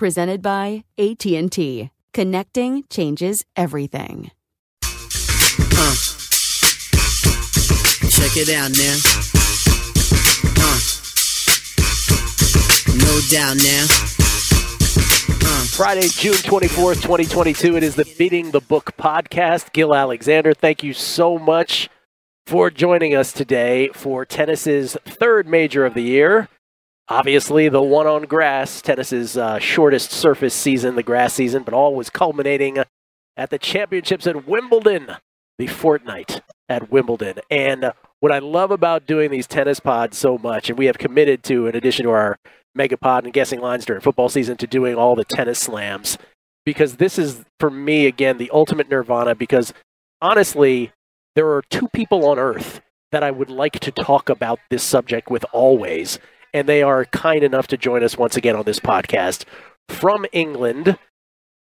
[0.00, 1.90] Presented by AT&T.
[2.14, 4.30] Connecting changes everything.
[4.82, 5.94] Uh.
[8.08, 8.96] Check it out now.
[10.56, 10.80] Uh.
[12.96, 13.84] No doubt now.
[15.44, 15.64] Uh.
[15.76, 17.76] Friday, June 24th, 2022.
[17.76, 19.74] It is the Beating the Book podcast.
[19.74, 21.90] Gill Alexander, thank you so much
[22.46, 26.48] for joining us today for tennis's third major of the year.
[27.10, 31.92] Obviously, the one on grass, tennis's uh, shortest surface season, the grass season, but all
[31.92, 32.78] was culminating
[33.36, 35.16] at the championships at Wimbledon,
[35.58, 37.40] the fortnight at Wimbledon.
[37.50, 41.42] And what I love about doing these tennis pods so much, and we have committed
[41.44, 42.38] to, in addition to our
[42.78, 46.16] megapod and guessing lines during football season, to doing all the tennis slams,
[46.64, 49.34] because this is, for me, again, the ultimate nirvana.
[49.34, 49.74] Because
[50.22, 50.92] honestly,
[51.34, 55.28] there are two people on earth that I would like to talk about this subject
[55.28, 56.20] with always
[56.52, 59.44] and they are kind enough to join us once again on this podcast
[59.88, 60.98] from England.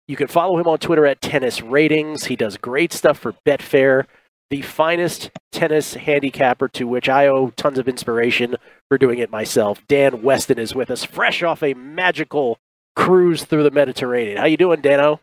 [0.07, 2.25] You can follow him on Twitter at Tennis Ratings.
[2.25, 4.05] He does great stuff for Betfair,
[4.49, 8.57] the finest tennis handicapper to which I owe tons of inspiration
[8.89, 9.81] for doing it myself.
[9.87, 12.59] Dan Weston is with us, fresh off a magical
[12.95, 14.37] cruise through the Mediterranean.
[14.37, 15.21] How you doing, Dano?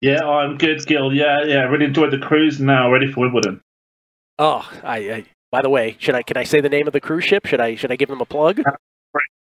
[0.00, 1.12] Yeah, I'm good, Gill.
[1.12, 2.60] Yeah, yeah, really enjoyed the cruise.
[2.60, 3.60] Now ready for Wimbledon.
[4.38, 7.00] Oh, I, I by the way, should I can I say the name of the
[7.00, 7.46] cruise ship?
[7.46, 8.60] Should I should I give them a plug?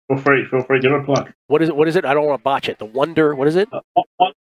[0.07, 1.33] Feel free, feel free, give a plug.
[1.47, 1.75] What is it?
[1.75, 2.05] What is it?
[2.05, 2.79] I don't want to botch it.
[2.79, 3.35] The Wonder.
[3.35, 3.67] What is it?
[3.71, 3.81] Uh,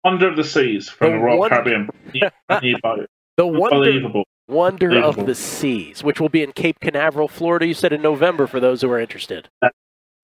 [0.04, 1.88] Wonder of the Seas from the, the Royal Caribbean.
[2.14, 7.66] the Wonder, Wonder of the Seas, which will be in Cape Canaveral, Florida.
[7.66, 9.48] You said in November for those who are interested.
[9.60, 9.70] Uh,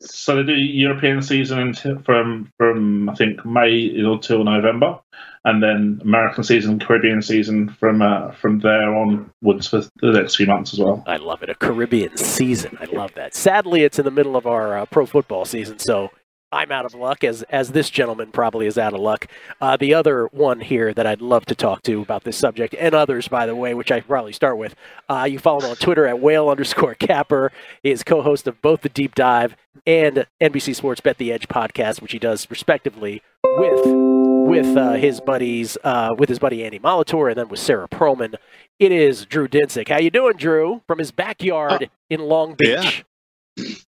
[0.00, 5.00] so they do European season until, from from I think May until November,
[5.44, 10.46] and then American season, Caribbean season from uh, from there onwards for the next few
[10.46, 11.04] months as well.
[11.06, 12.78] I love it, a Caribbean season.
[12.80, 13.34] I love that.
[13.34, 16.10] Sadly, it's in the middle of our uh, pro football season, so
[16.54, 19.26] I'm out of luck, as as this gentleman probably is out of luck.
[19.60, 22.94] Uh, the other one here that I'd love to talk to about this subject, and
[22.94, 24.74] others, by the way, which I probably start with.
[25.08, 27.52] Uh, you follow him on Twitter at whale underscore capper.
[27.82, 29.56] He is co-host of both the Deep Dive
[29.86, 34.03] and NBC Sports Bet the Edge podcast, which he does respectively with
[34.44, 38.34] with uh, his buddies, uh, with his buddy Andy Molitor, and then with Sarah Perlman.
[38.78, 39.88] It is Drew Dinsick.
[39.88, 40.82] How you doing, Drew?
[40.86, 42.68] From his backyard in Long Beach.
[42.68, 43.02] Yeah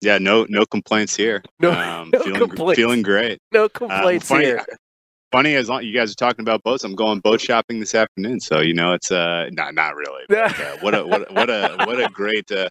[0.00, 1.43] yeah, no, no complaints here.
[1.61, 2.77] No, um, no feeling, complaints.
[2.77, 3.41] feeling great.
[3.53, 4.67] No complaints um, funny, here.
[5.32, 6.84] Funny as long, you guys are talking about boats.
[6.84, 10.22] I'm going boat shopping this afternoon, so you know it's uh not not really.
[10.28, 12.69] But, uh, what a what a, what a what a great uh,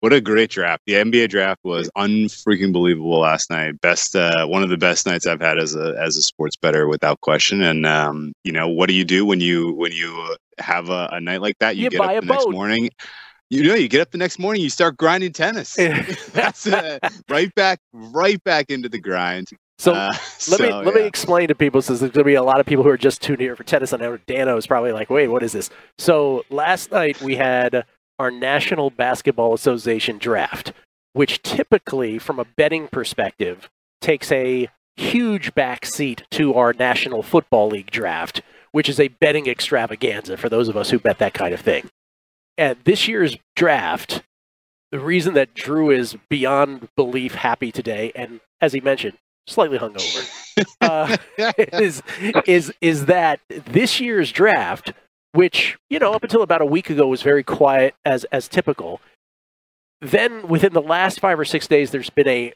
[0.00, 0.82] what a great draft.
[0.86, 3.80] The NBA draft was unfreaking believable last night.
[3.80, 6.86] Best uh, one of the best nights I've had as a as a sports bettor
[6.86, 7.60] without question.
[7.62, 11.20] And um, you know what do you do when you when you have a, a
[11.20, 11.76] night like that?
[11.76, 12.90] You, You get buy up the next morning.
[13.48, 15.74] You know, you get up the next morning, you start grinding tennis.
[16.32, 16.98] That's uh,
[17.28, 19.50] right back, right back into the grind.
[19.78, 20.12] So Uh,
[20.48, 22.66] let me let me explain to people since there's going to be a lot of
[22.66, 23.92] people who are just tuning here for tennis.
[23.92, 27.84] I know Dano is probably like, "Wait, what is this?" So last night we had
[28.18, 30.72] our National Basketball Association draft,
[31.12, 33.68] which typically, from a betting perspective,
[34.00, 38.40] takes a huge backseat to our National Football League draft,
[38.72, 41.90] which is a betting extravaganza for those of us who bet that kind of thing.
[42.56, 44.22] And this year's draft
[44.92, 49.14] the reason that Drew is beyond belief happy today, and as he mentioned,
[49.46, 50.28] slightly hungover,
[50.80, 51.16] uh,
[51.58, 52.02] is
[52.46, 54.92] is is that this year's draft,
[55.32, 59.00] which you know up until about a week ago was very quiet as as typical.
[60.00, 62.52] Then within the last five or six days, there's been a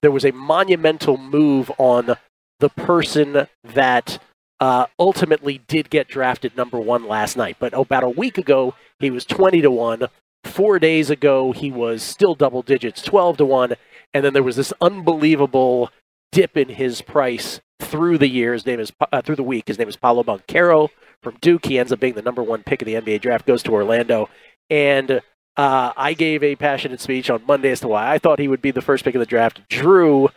[0.00, 2.16] there was a monumental move on
[2.58, 4.18] the person that
[4.60, 7.56] uh, ultimately did get drafted number one last night.
[7.58, 10.06] But about a week ago, he was 20 to 1.
[10.44, 13.74] Four days ago, he was still double digits, 12 to 1.
[14.14, 15.90] And then there was this unbelievable
[16.32, 18.54] dip in his price through the year.
[18.54, 19.68] His name is, uh, through the week.
[19.68, 20.88] His name is Paolo Banchero
[21.22, 21.66] from Duke.
[21.66, 24.28] He ends up being the number one pick of the NBA draft, goes to Orlando.
[24.70, 25.20] And
[25.56, 28.62] uh, I gave a passionate speech on Monday as to why I thought he would
[28.62, 29.60] be the first pick of the draft.
[29.68, 30.30] Drew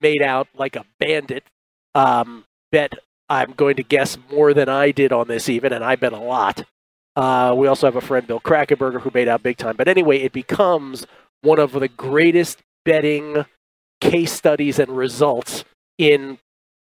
[0.00, 1.44] made out like a bandit.
[1.94, 2.94] Um, bet
[3.28, 6.18] I'm going to guess more than I did on this even, and I bet a
[6.18, 6.64] lot.
[7.14, 9.76] Uh, we also have a friend, Bill Krackomberger, who made out big time.
[9.76, 11.06] But anyway, it becomes
[11.42, 13.44] one of the greatest betting
[14.02, 15.64] case studies and results
[15.98, 16.38] in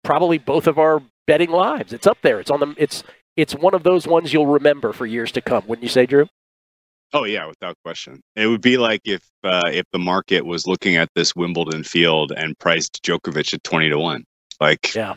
[0.03, 1.93] probably both of our betting lives.
[1.93, 2.39] It's up there.
[2.39, 2.75] It's on the.
[2.77, 3.03] It's
[3.35, 5.63] it's one of those ones you'll remember for years to come.
[5.67, 6.27] Wouldn't you say, Drew?
[7.11, 8.21] Oh yeah, without question.
[8.35, 12.31] It would be like if uh, if the market was looking at this Wimbledon field
[12.35, 14.23] and priced Djokovic at twenty to one.
[14.61, 15.15] Like, yeah,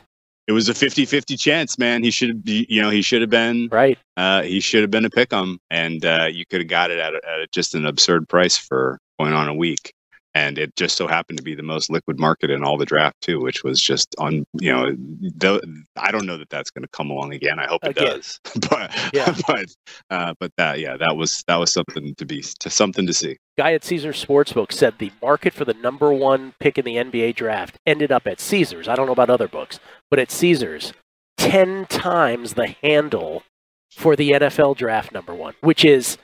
[0.49, 2.03] it was a 50-50 chance, man.
[2.03, 3.99] He should be, you know, he should have been right.
[4.17, 6.99] Uh, he should have been a pick 'em, and uh, you could have got it
[6.99, 9.93] at, a, at just an absurd price for going on a week
[10.37, 13.19] and it just so happened to be the most liquid market in all the draft
[13.23, 14.45] too, which was just on.
[14.61, 17.59] You know, the, I don't know that that's going to come along again.
[17.59, 18.17] I hope it Again.
[18.17, 18.39] does,
[18.71, 19.35] but Yeah.
[19.47, 19.67] but
[20.11, 23.39] uh, but that yeah, that was that was something to be to something to see.
[23.57, 27.35] Guy at Caesars Sportsbook said the market for the number one pick in the NBA
[27.35, 28.89] draft ended up at Caesars.
[28.89, 29.81] I don't know about other books,
[30.11, 30.93] but at Caesars,
[31.39, 33.43] 10 times the handle
[33.91, 36.19] for the NFL draft number one, which is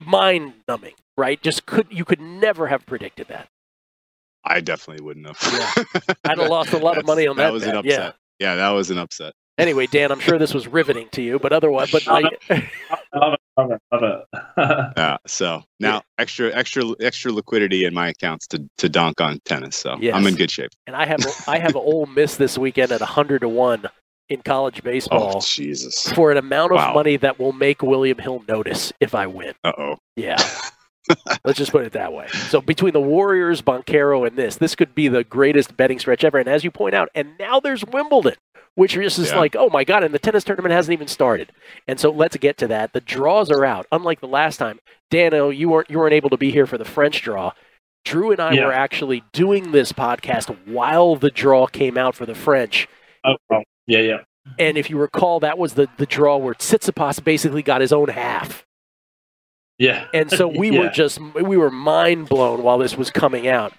[0.00, 1.42] mind numbing, right?
[1.42, 3.48] Just could you could never have predicted that.
[4.44, 5.38] I definitely wouldn't have.
[5.52, 5.84] Yeah.
[6.24, 7.42] I'd have lost a lot of money on that.
[7.44, 7.84] That was an upset.
[7.84, 8.12] Yeah.
[8.48, 9.34] Yeah, that was an upset.
[9.58, 13.40] Anyway, Dan, I'm sure this was riveting to you, but otherwise, but like, Love it,
[13.58, 14.02] love it, love
[14.56, 14.92] it.
[14.96, 15.16] Yeah.
[15.26, 19.74] So now extra extra extra liquidity in my accounts to to dunk on tennis.
[19.76, 20.14] So Yes.
[20.14, 20.70] I'm in good shape.
[20.86, 23.86] and I have I have Ole Miss this weekend at 100 to one
[24.28, 25.32] in college baseball.
[25.36, 26.08] Oh Jesus.
[26.12, 26.94] for an amount of Wow.
[26.94, 29.54] money that will make William Hill notice if I win.
[29.64, 29.96] Uh oh.
[30.14, 30.36] Yeah.
[31.44, 32.28] Let's just put it that way.
[32.28, 36.38] So between the Warriors, Banchero, and this, this could be the greatest betting stretch ever.
[36.38, 38.34] And as you point out, and now there's Wimbledon,
[38.74, 39.38] which is just Yeah.
[39.38, 41.52] like, oh my god, and the tennis tournament hasn't even started.
[41.86, 42.92] And so let's get to that.
[42.92, 43.86] The draws are out.
[43.92, 46.84] Unlike the last time, Dano, you weren't you weren't able to be here for the
[46.84, 47.52] French draw.
[48.04, 48.66] Drew and I Yeah.
[48.66, 52.88] were actually doing this podcast while the draw came out for the French.
[53.24, 53.36] Oh,
[53.86, 54.18] yeah, yeah.
[54.58, 58.08] And if you recall, that was the, the draw where Tsitsipas basically got his own
[58.08, 58.64] half.
[59.78, 60.06] Yeah.
[60.12, 60.80] And so we Yeah.
[60.80, 63.72] were just we were mind blown while this was coming out.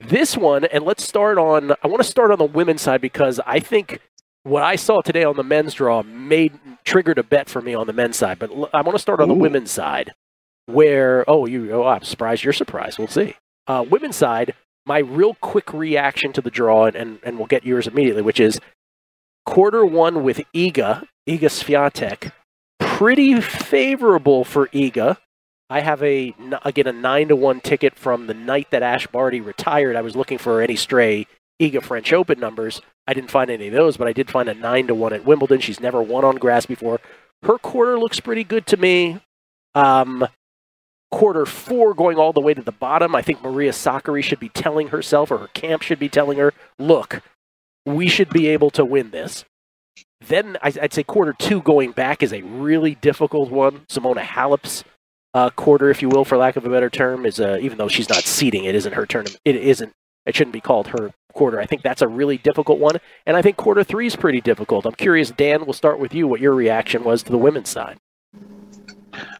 [0.00, 3.40] This one, and let's start on I want to start on the women's side because
[3.46, 4.00] I think
[4.44, 7.86] what I saw today on the men's draw made triggered a bet for me on
[7.86, 8.38] the men's side.
[8.40, 10.12] But l- I want to start on the women's side
[10.66, 12.98] where oh you oh I'm surprised you're surprised.
[12.98, 13.36] We'll see.
[13.68, 14.54] Uh, women's side,
[14.86, 18.40] my real quick reaction to the draw, and, and, and we'll get yours immediately, which
[18.40, 18.58] is
[19.46, 22.32] quarter one with Iga, Iga Swiatek,
[22.80, 25.18] pretty favorable for Iga.
[25.72, 26.34] I have a
[26.66, 29.96] again a nine to one ticket from the night that Ash Barty retired.
[29.96, 31.26] I was looking for any stray
[31.62, 32.82] Iga French Open numbers.
[33.06, 35.24] I didn't find any of those, but I did find a nine to one at
[35.24, 35.60] Wimbledon.
[35.60, 37.00] She's never won on grass before.
[37.42, 39.20] Her quarter looks pretty good to me.
[39.74, 40.28] Um,
[41.10, 43.14] quarter four going all the way to the bottom.
[43.14, 46.52] I think Maria Sakkari should be telling herself, or her camp should be telling her,
[46.78, 47.22] look,
[47.86, 49.46] we should be able to win this.
[50.20, 53.86] Then I'd say quarter two going back is a really difficult one.
[53.88, 54.84] Simona Halep's
[55.34, 57.88] uh, quarter, if you will, for lack of a better term, is uh, even though
[57.88, 59.38] she's not seeding, it isn't her tournament.
[59.44, 59.92] It isn't.
[60.26, 61.58] It shouldn't be called her quarter.
[61.60, 62.96] I think that's a really difficult one,
[63.26, 64.86] and I think quarter three is pretty difficult.
[64.86, 65.64] I'm curious, Dan.
[65.64, 66.28] We'll start with you.
[66.28, 67.98] What your reaction was to the women's side?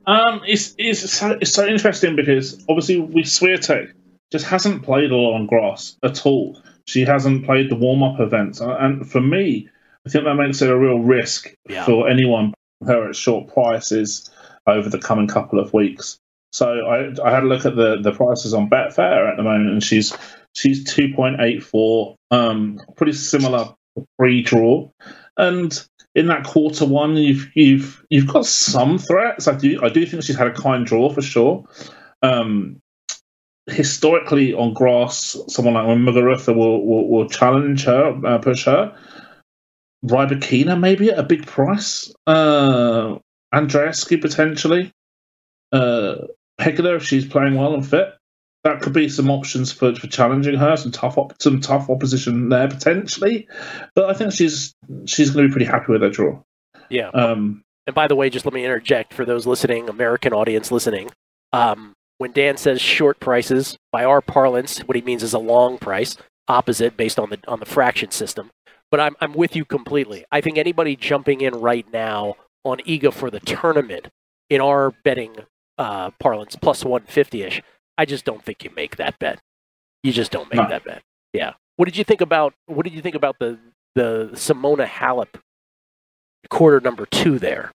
[0.07, 3.93] Um, it's it's so, it's so interesting because obviously we Swiatek
[4.31, 6.61] just hasn't played a lot on grass at all.
[6.87, 9.69] She hasn't played the warm up events, Uh, and for me,
[10.07, 11.85] I think that makes it a real risk Yeah.
[11.85, 12.53] for anyone
[12.87, 14.29] her at short prices
[14.67, 16.19] over the coming couple of weeks.
[16.53, 19.71] So I I had a look at the the prices on Betfair at the moment,
[19.71, 20.17] and she's
[20.55, 23.75] she's two point eight four, um, pretty similar
[24.19, 24.91] pre draw,
[25.37, 29.49] and in that quarter one, you've you've you've got some threats.
[29.49, 31.65] I do I do think she's had a kind draw for sure.
[32.23, 32.81] Um,
[33.67, 38.97] historically, on grass, someone like Muguruza will, will will challenge her, uh, push her.
[40.05, 42.13] Rybakina maybe at a big price.
[42.27, 43.19] Uh,
[43.53, 44.93] Andreescu potentially.
[45.73, 46.27] Uh,
[46.59, 48.15] if she's playing well and fit,
[48.65, 52.49] that could be some options for, for challenging her, some tough op- some tough opposition
[52.49, 53.49] there potentially.
[53.95, 54.75] But I think she's
[55.07, 56.41] she's going to be pretty happy with her draw.
[56.89, 57.09] Yeah.
[57.09, 61.11] Um, and by the way, just let me interject for those listening, American audience listening.
[61.53, 65.79] Um, when Dan says short prices, by our parlance, what he means is a long
[65.79, 66.17] price,
[66.47, 68.51] opposite based on the on the fraction system.
[68.91, 70.25] But I'm I'm with you completely.
[70.31, 74.09] I think anybody jumping in right now on Iga for the tournament
[74.51, 75.37] in our betting
[75.79, 77.63] uh, parlance plus 150 ish,
[77.99, 79.41] I just don't think you make that bet.
[80.03, 80.69] You just don't make No.
[80.69, 81.03] that bet.
[81.33, 81.53] Yeah.
[81.77, 83.59] What did you think about what did you think about the
[83.95, 85.41] the Simona Halep
[86.51, 87.73] quarter number two there?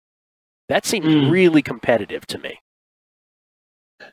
[0.69, 1.31] That seemed Mm.
[1.31, 2.59] really competitive to me.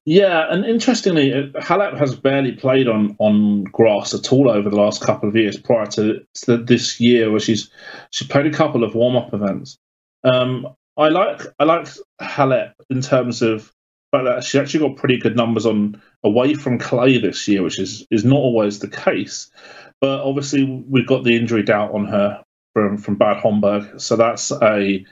[0.05, 4.77] Yeah, and interestingly, uh, Halep has barely played on, on grass at all over the
[4.77, 5.59] last couple of years.
[5.59, 7.69] Prior to, to this year, where she's
[8.11, 9.77] she played a couple of warm up events.
[10.25, 11.89] Um, I like I like
[12.21, 13.73] Halep in terms of
[14.13, 17.79] but that she actually got pretty good numbers on away from clay this year, which
[17.79, 19.51] is is not always the case.
[20.01, 24.53] But obviously, we've got the injury doubt on her from from Bad Homburg, so that's
[24.53, 25.05] a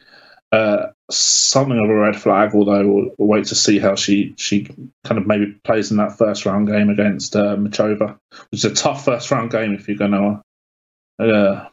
[0.52, 2.54] uh, something of a red flag.
[2.54, 4.64] Although we'll, we'll wait to see how she she
[5.04, 8.18] kind of maybe plays in that first round game against uh, Muchova,
[8.50, 11.68] which is a tough first round game if you're going to uh,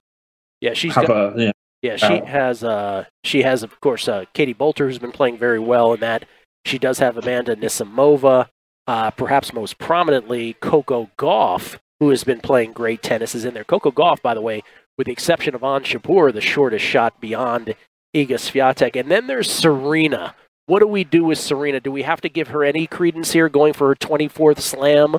[0.62, 1.51] Yeah, she's have got, a yeah.
[1.88, 2.27] Yeah she out.
[2.27, 6.00] has uh she has of course uh, Katie Boulter who's been playing very well in
[6.01, 6.25] that.
[6.65, 8.50] She does have Amanda Anisimova,
[8.88, 13.63] uh, perhaps most prominently Coco Gauff, who has been playing great tennis, is in there.
[13.63, 14.63] Coco Gauff, by the way,
[14.98, 17.74] with the exception of Ons Jabeur, the shortest shot beyond
[18.13, 19.00] Iga Swiatek.
[19.00, 20.36] And then there's Serena.
[20.65, 21.79] What do we do with Serena?
[21.79, 25.15] Do we have to give her any credence here, going for her 24th slam?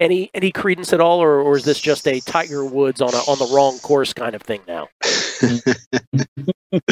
[0.00, 3.16] Any any credence at all, or, or is this just a Tiger Woods on a,
[3.16, 4.88] on the wrong course kind of thing now?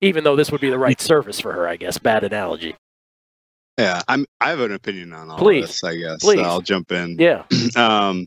[0.00, 1.98] Even though this would be the right surface for her, I guess.
[1.98, 2.76] Bad analogy.
[3.78, 4.26] Yeah, I'm.
[4.40, 5.66] I have an opinion on all Please.
[5.66, 5.84] this.
[5.84, 6.38] I guess Please.
[6.38, 7.16] So I'll jump in.
[7.18, 7.44] Yeah.
[7.76, 8.26] um,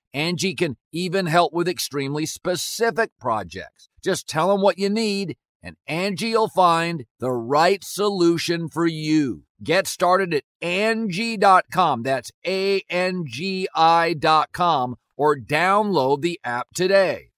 [0.13, 3.89] Angie can even help with extremely specific projects.
[4.03, 9.43] Just tell them what you need and Angie will find the right solution for you.
[9.63, 12.03] Get started at Angie.com.
[12.03, 17.29] That's A-N-G-I dot com or download the app today.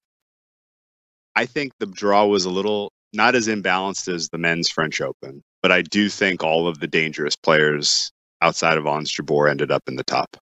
[1.35, 5.43] I think the draw was a little not as imbalanced as the men's French Open,
[5.61, 8.11] but I do think all of the dangerous players
[8.41, 10.37] outside of Ons Jabeur ended up in the top.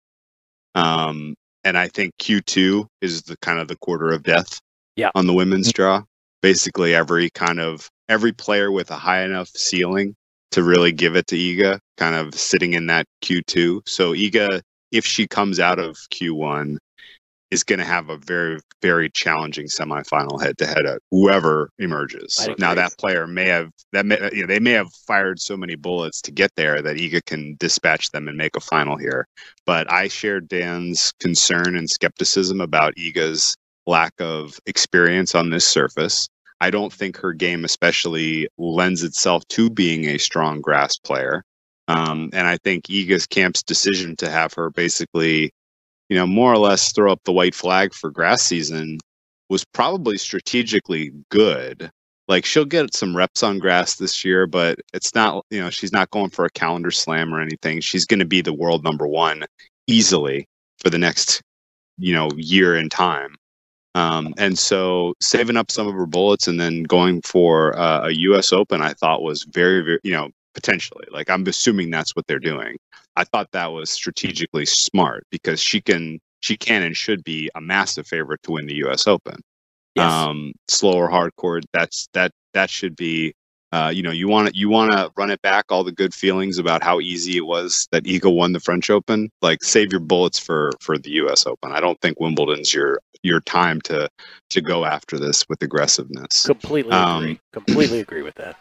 [0.75, 1.35] Um,
[1.69, 4.59] and I think Q2 is the kind of the quarter of death
[4.97, 5.11] Yeah.
[5.15, 5.83] on the women's mm-hmm.
[5.83, 6.03] draw.
[6.41, 10.15] Basically, every kind of every player with a high enough ceiling
[10.53, 13.87] to really give it to Iga, kind of sitting in that Q2.
[13.87, 16.79] So Iga, if she comes out of Q1
[17.51, 22.49] is going to have a very very challenging semifinal head to head at whoever emerges.
[22.59, 25.75] Now that player may have that may, you know, they may have fired so many
[25.75, 29.27] bullets to get there that Iga can dispatch them and make a final here.
[29.67, 36.29] But I share Dan's concern and skepticism about Iga's lack of experience on this surface.
[36.61, 41.45] I don't think her game especially lends itself to being a strong grass player.
[41.87, 45.53] Um, and I think Iga's camp's decision to have her basically,
[46.09, 48.99] you know, more or less throw up the white flag for grass season
[49.49, 51.91] was probably strategically good.
[52.29, 55.93] Like she'll get some reps on grass this year, but it's not, you know, she's
[55.93, 57.81] not going for a calendar slam or anything.
[57.81, 59.45] She's going to be the world number one
[59.87, 60.47] easily
[60.79, 61.41] for the next,
[61.97, 63.35] you know, year in time.
[63.95, 68.11] Um, and so saving up some of her bullets and then going for uh, a
[68.13, 68.53] U.S.
[68.53, 71.07] Open, I thought was very, very, you know, potentially.
[71.11, 72.77] Like I'm assuming that's what they're doing.
[73.19, 77.61] I thought that was strategically smart because she can, she can and should be a
[77.61, 79.09] massive favorite to win the U.S.
[79.09, 79.41] Open.
[79.97, 80.13] Yes.
[80.13, 81.65] Um, slower hard court.
[81.73, 83.35] That's that that should be.
[83.71, 86.15] Uh, you know, you want to you want to run it back all the good
[86.15, 89.29] feelings about how easy it was that Iga won the French Open.
[89.43, 91.45] Like save your bullets for for the U.S.
[91.47, 91.73] Open.
[91.73, 94.09] I don't think Wimbledon's your your time to
[94.51, 96.47] to go after this with aggressiveness.
[96.47, 97.41] Completely Um, agree.
[97.53, 98.57] Completely agree with that.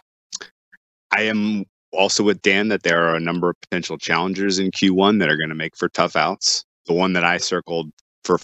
[1.11, 5.20] I am also with Dan that there are a number of potential challengers in Q1
[5.20, 6.63] that are going to make for tough outs.
[6.86, 7.91] The one that I circled
[8.24, 8.39] for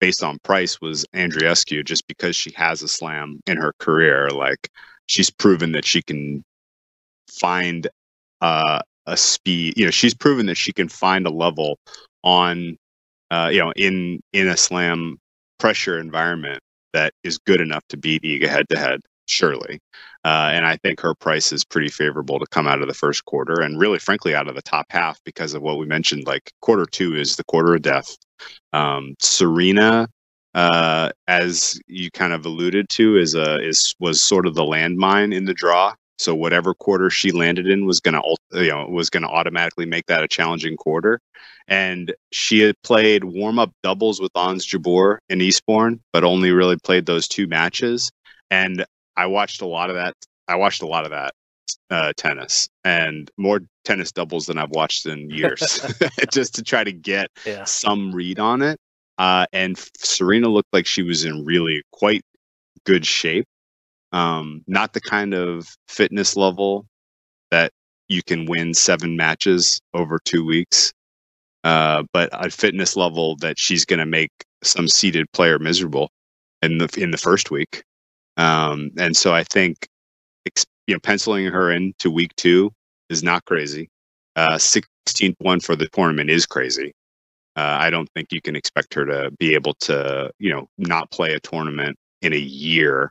[0.00, 4.30] based on price was Andreescu, just because she has a slam in her career.
[4.30, 4.68] Like
[5.06, 6.44] she's proven that she can
[7.28, 7.88] find
[8.40, 9.74] uh, a speed.
[9.76, 11.78] You know, she's proven that she can find a level
[12.22, 12.76] on,
[13.30, 15.18] uh, you know, in in a slam
[15.58, 16.60] pressure environment
[16.92, 19.00] that is good enough to beat Iga head to head.
[19.28, 19.80] Surely,
[20.24, 23.24] uh, and I think her price is pretty favorable to come out of the first
[23.24, 26.26] quarter, and really, frankly, out of the top half because of what we mentioned.
[26.26, 28.16] Like quarter two is the quarter of death.
[28.72, 30.08] Um, Serena,
[30.54, 35.34] uh, as you kind of alluded to, is a is was sort of the landmine
[35.34, 35.94] in the draw.
[36.18, 40.24] So whatever quarter she landed in was gonna you know was gonna automatically make that
[40.24, 41.20] a challenging quarter.
[41.68, 46.78] And she had played warm up doubles with Ons Jabeur in Eastbourne, but only really
[46.78, 48.10] played those two matches.
[48.50, 48.84] And
[49.18, 50.14] I watched a lot of that.
[50.46, 51.32] I watched a lot of that
[51.90, 55.80] uh, tennis and more tennis doubles than I've watched in years,
[56.32, 57.64] just to try to get Yeah.
[57.64, 58.78] some read on it.
[59.18, 62.22] Uh, and Serena looked like she was in really quite
[62.84, 63.44] good shape.
[64.12, 66.86] Um, not the kind of fitness level
[67.50, 67.72] that
[68.08, 70.92] you can win seven matches over two weeks,
[71.64, 74.30] uh, but a fitness level that she's going to make
[74.62, 76.08] some seeded player miserable
[76.62, 77.82] in the in the first week.
[78.38, 79.86] Um, and so I think
[80.86, 82.72] you know penciling her into week two
[83.10, 83.88] is not crazy.
[84.36, 86.92] Uh, 16th one for the tournament is crazy.
[87.56, 91.10] Uh, I don't think you can expect her to be able to, you know, not
[91.10, 93.10] play a tournament in a year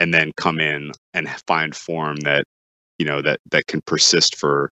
[0.00, 2.46] and then come in and find form that,
[2.98, 4.70] you know, that that can persist for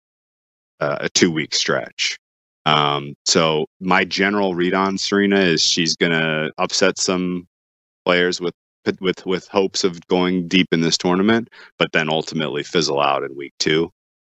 [0.80, 2.16] uh, a two week stretch.
[2.64, 7.46] Um, so my general read on Serena is she's gonna upset some
[8.06, 8.54] players with
[9.00, 13.36] with with hopes of going deep in this tournament, but then ultimately fizzle out in
[13.36, 13.90] week two.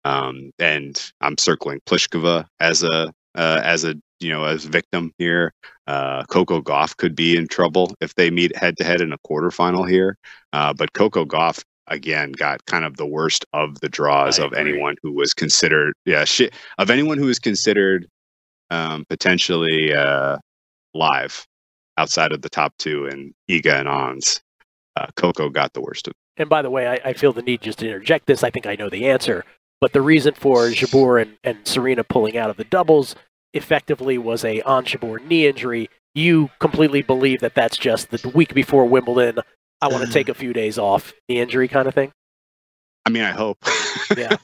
[0.06, 5.54] Um, and I'm circling Pliskova as a uh, as a you know as victim here.
[5.88, 9.18] Uh, Coco Gauff could be in trouble if they meet head to head in a
[9.20, 10.18] quarterfinal here.
[10.54, 14.54] Uh, but Coco Gauff again got kind of the worst of the draws I of
[14.54, 14.72] agree.
[14.74, 18.08] anyone who was considered yeah shit of anyone who was considered
[18.72, 20.38] um, potentially uh,
[20.94, 21.46] live
[21.98, 24.42] outside of the top two and Iga and Ons.
[24.96, 26.42] Uh, Coco got the worst of it.
[26.42, 28.44] And by the way, I, I feel the need just to interject this.
[28.44, 29.44] I think I know the answer.
[29.80, 33.16] But the reason for Jabeur and, and Serena pulling out of the doubles
[33.54, 35.90] effectively was a Ons Jabeur knee injury.
[36.16, 39.40] You completely believe that that's just the week before Wimbledon.
[39.82, 42.12] I want to take a few days off, the injury kind of thing.
[43.06, 43.60] I mean, I hope.
[44.18, 44.36] Yeah.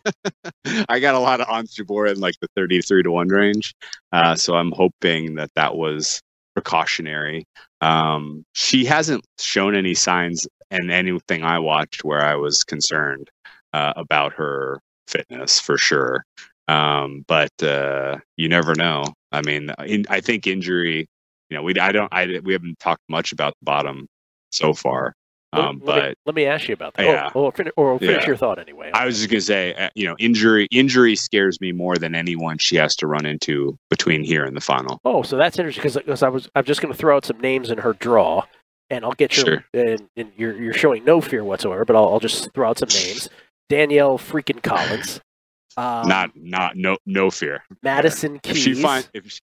[0.88, 3.74] I got a lot of Ons Jabeur in like the 33 to 1 range.
[4.12, 6.22] Uh, so I'm hoping that that was
[6.54, 7.46] precautionary.
[7.82, 13.30] Um, she hasn't shown any signs in anything I watched where I was concerned
[13.74, 16.24] uh, about her fitness for sure.
[16.68, 19.04] Um, but uh, you never know.
[19.32, 21.08] I mean, in, I think injury.
[21.50, 24.08] You know, we I don't I we haven't talked much about the bottom
[24.52, 25.14] so far.
[25.54, 27.06] Um, let, but me, let me ask you about that.
[27.06, 27.30] Yeah.
[27.34, 28.28] Or, or, fin- or finish Yeah.
[28.28, 28.92] your thought anyway.
[28.94, 32.58] I was just gonna say, uh, you know, injury injury scares me more than anyone
[32.58, 35.00] she has to run into between here and the final.
[35.06, 37.70] Oh, so that's interesting because I was I'm just going to throw out some names
[37.70, 38.44] in her draw,
[38.90, 39.64] and I'll get your Sure.
[39.74, 42.90] and, and you're you're showing no fear whatsoever, but I'll, I'll just throw out some
[42.90, 43.30] names.
[43.70, 45.20] Danielle freaking Collins,
[45.78, 47.64] um, not not no no fear.
[47.82, 48.58] Madison If Keys.
[48.58, 49.40] she find if she,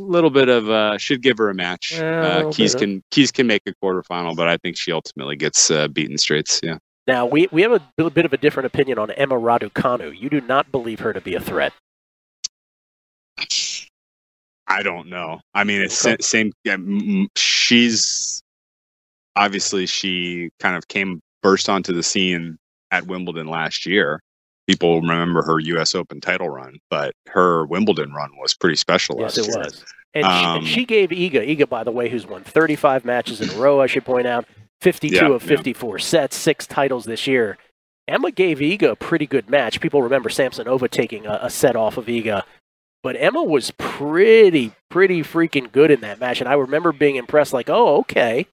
[0.00, 1.92] little bit of uh, should give her a match.
[1.92, 4.76] Yeah, uh, little Keys bit of- can Keys can make a quarterfinal, but I think
[4.76, 6.60] she ultimately gets uh, beaten straights.
[6.62, 6.78] Yeah.
[7.06, 10.16] Now we we have a bit bit of a different opinion on Emma Raducanu.
[10.18, 11.72] You do not believe her to be a threat.
[14.66, 15.40] I don't know.
[15.54, 16.16] I mean, it's Okay.
[16.20, 16.52] same.
[16.64, 18.42] Yeah, m- m- she's
[19.36, 22.56] obviously she kind of came burst onto the scene
[22.90, 24.20] at Wimbledon last year.
[24.70, 25.94] People remember her U.S.
[25.94, 29.58] Open title run, but her Wimbledon run was pretty special Yes, it year.
[29.58, 29.84] was.
[30.14, 33.40] And, she, Um, and she gave Iga, Iga, by the way, who's won 35 matches
[33.40, 34.44] in a row, I should point out,
[34.80, 35.56] 52 Yeah, of yeah.
[35.56, 37.58] 54 sets, six titles this year.
[38.08, 39.80] Emma gave Iga a pretty good match.
[39.80, 42.42] People remember Samsonova taking a, a set off of Iga.
[43.02, 46.40] But Emma was pretty, pretty freaking good in that match.
[46.40, 48.46] And I remember being impressed, like, oh, okay,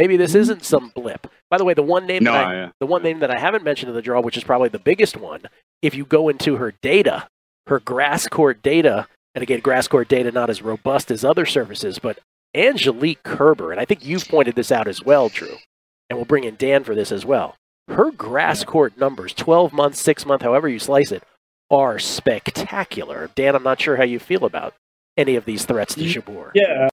[0.00, 1.26] maybe this isn't some blip.
[1.50, 3.30] By the way, the one name No, that I, I, uh, the one name that
[3.30, 5.42] I haven't mentioned in the draw, which is probably the biggest one,
[5.82, 7.28] if you go into her data,
[7.66, 11.98] her grass court data, and again, grass court data not as robust as other services,
[11.98, 12.18] but
[12.56, 15.56] Angelique Kerber, and I think you've pointed this out as well, Drew,
[16.08, 17.56] and we'll bring in Dan for this as well.
[17.88, 21.22] Her grass court numbers, 12 month, 6 month, however you slice it,
[21.70, 23.30] are spectacular.
[23.34, 24.72] Dan, I'm not sure how you feel about
[25.18, 26.52] any of these threats to Jabeur.
[26.54, 26.88] Yeah.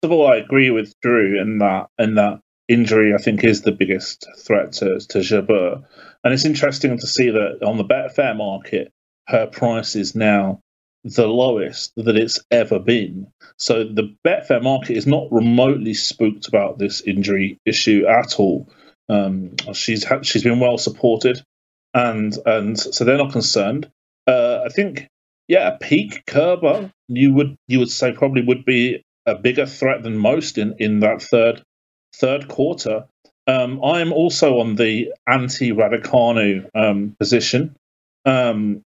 [0.00, 3.14] First of all, I agree with Drew in that in that injury.
[3.14, 5.82] I think is the biggest threat to to Jabeur,
[6.22, 8.92] and it's interesting to see that on the Betfair market,
[9.26, 10.60] her price is now
[11.02, 13.26] the lowest that it's ever been.
[13.56, 18.68] So the Betfair market is not remotely spooked about this injury issue at all.
[19.08, 21.42] Um, she's had, she's been well supported,
[21.92, 23.90] and and so they're not concerned.
[24.28, 25.08] Uh, I think
[25.48, 30.18] yeah, peak Kerber, you would you would say probably would be a bigger threat than
[30.18, 31.62] most in, in that third
[32.16, 33.06] third quarter.
[33.46, 37.76] Um, I'm also on the anti Raducanu um, position.
[38.24, 38.82] Um,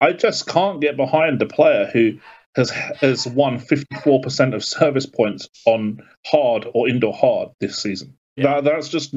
[0.00, 2.18] I just can't get behind a player who
[2.54, 8.16] has has won 54% of service points on hard or indoor hard this season.
[8.36, 9.14] That, that's just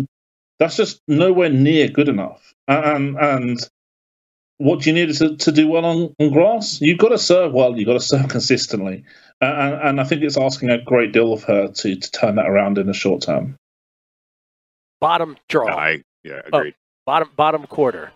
[0.59, 2.53] that's just nowhere near good enough.
[2.67, 3.59] And and
[4.59, 6.79] what do you need to, to do well on, on grass?
[6.79, 7.75] You've got to serve well.
[7.77, 9.03] You've got to serve consistently,
[9.41, 12.45] and, and I think it's asking a great deal of her to, to turn that
[12.47, 13.55] around in the short term.
[15.01, 15.73] Bottom draw.
[15.75, 16.75] I yeah, Oh, agreed.
[17.05, 18.11] bottom bottom quarter.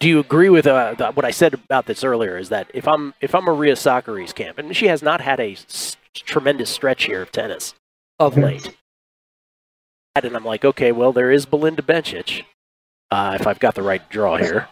[0.00, 2.36] Do you agree with uh, the, what I said about this earlier?
[2.36, 5.52] Is that if I'm if I'm Maria Sakkari's camp, and she has not had a
[5.52, 7.74] s- tremendous stretch here of tennis
[8.18, 8.74] of late,
[10.14, 12.42] and I'm like, okay, well, there is Belinda Bencic,
[13.16, 14.68] uh, if I've got the right draw here.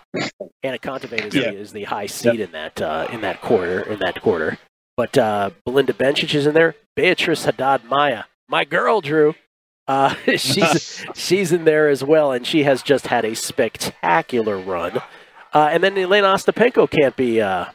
[0.65, 1.51] Anett Kontaveit is, Yeah.
[1.51, 4.59] the, is the high seed in that uh, in that quarter in that quarter,
[4.97, 6.75] but uh, Belinda Bencic is in there.
[6.97, 9.35] Beatrice Haddad Maia, my girl, Drew.
[9.87, 14.99] Uh, she's she's in there as well, and she has just had a spectacular run.
[15.53, 17.67] Uh, and then Elena Ostapenko can't be uh,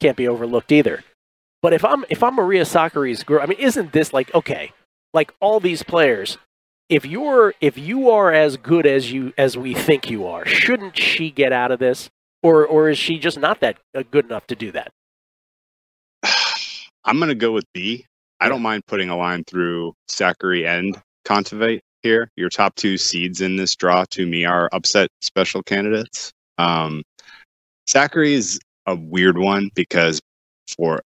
[0.00, 1.02] can't be overlooked either.
[1.62, 4.72] But if I'm if I'm Maria Sakkari's girl, I mean, isn't this like okay?
[5.14, 6.38] Like all these players,
[6.92, 10.98] if you're if you are as good as you as we think you are, shouldn't
[10.98, 12.10] she get out of this,
[12.42, 14.92] or or is she just not that uh, good enough to do that?
[17.04, 18.04] I'm gonna go with B.
[18.40, 22.28] I don't mind putting a line through Sakkari and Kontaveit here.
[22.36, 26.30] Your top two seeds in this draw to me are upset special candidates.
[26.58, 27.04] Um,
[27.88, 30.20] Sakkari is a weird one because
[30.76, 31.00] for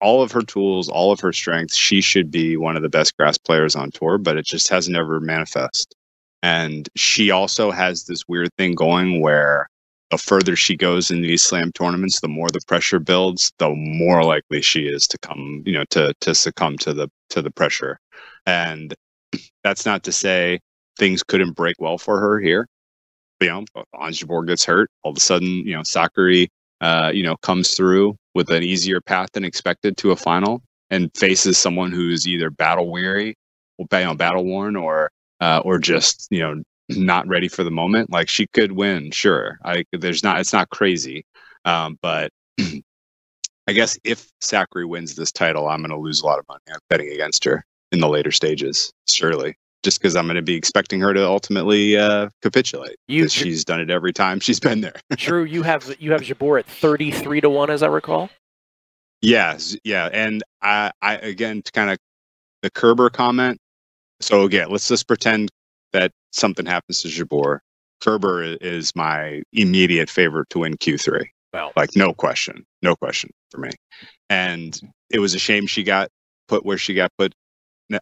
[0.00, 3.16] all of her tools, all of her strengths, she should be one of the best
[3.16, 5.94] grass players on tour, but it just has never manifest.
[6.42, 9.68] And she also has this weird thing going where
[10.10, 14.22] the further she goes in these slam tournaments, the more the pressure builds, the more
[14.22, 17.98] likely she is to come, you know, to to succumb to the to the pressure.
[18.46, 18.94] And
[19.64, 20.60] that's not to say
[20.98, 22.68] things couldn't break well for her here.
[23.40, 26.48] You know, Jabeur gets hurt, all of a sudden, you know, Sakkari,
[26.80, 31.10] uh, you know, comes through with an easier path than expected to a final and
[31.16, 33.34] faces someone who's either battle weary,
[33.78, 37.70] or you know, battle worn, or uh, or just you know not ready for the
[37.70, 38.12] moment.
[38.12, 39.58] Like she could win, sure.
[39.64, 41.24] I there's not it's not crazy,
[41.64, 46.38] um, but I guess if Sakkari wins this title, I'm going to lose a lot
[46.38, 46.60] of money.
[46.68, 50.56] I'm betting against her in the later stages, surely, just because I'm going to be
[50.56, 52.96] expecting her to ultimately uh, capitulate.
[53.06, 54.94] You- she's done it every time she's been there.
[55.16, 58.28] Drew, you have you have Jabeur at thirty three to one, as I recall.
[59.22, 61.98] Yes, yeah, and I, I again, to kind of
[62.62, 63.58] the Kerber comment.
[64.20, 65.50] So again, let's just pretend
[65.92, 67.60] that something happens to Jabeur.
[68.02, 71.26] Kerber is my immediate favorite to win Q3.
[71.52, 73.70] Well, like no question, no question for me.
[74.28, 74.78] And
[75.10, 76.08] it was a shame she got
[76.48, 77.32] put where she got put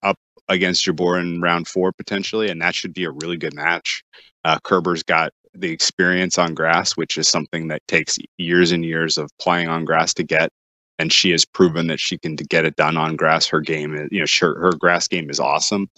[0.02, 0.16] up
[0.48, 4.02] against Jabeur in round four potentially, and that should be a really good match.
[4.44, 9.18] Uh, Kerber's got the experience on grass, which is something that takes years and years
[9.18, 10.50] of playing on grass to get.
[10.98, 13.46] and she has proven that she can get it done on grass.
[13.48, 15.88] Her game, is, you know, her, her grass game is awesome.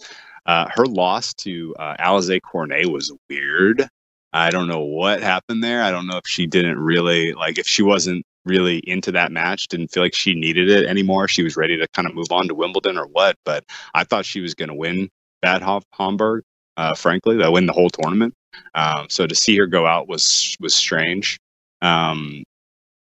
[0.45, 3.87] Uh, her loss to uh, Alize Cornet was weird.
[4.33, 5.83] I don't know what happened there.
[5.83, 9.67] I don't know if she didn't really like if she wasn't really into that match,
[9.67, 11.27] didn't feel like she needed it anymore.
[11.27, 13.35] She was ready to kind of move on to Wimbledon or what.
[13.45, 15.09] But I thought she was going to win
[15.41, 15.61] Bad
[15.93, 16.43] Homburg.
[16.77, 18.35] Uh, frankly, to win the whole tournament.
[18.75, 21.39] Um, so to see her go out was was strange.
[21.81, 22.43] Um,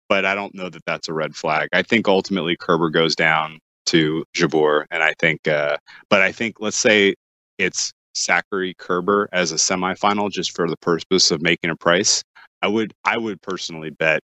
[0.09, 1.69] but I don't know that that's a red flag.
[1.73, 5.77] I think ultimately Kerber goes down to Jabeur, and I think, uh,
[6.11, 7.15] but I think let's say
[7.59, 12.23] it's Sakkari Kerber as a semifinal just for the purpose of making a price.
[12.61, 14.21] I would I would personally bet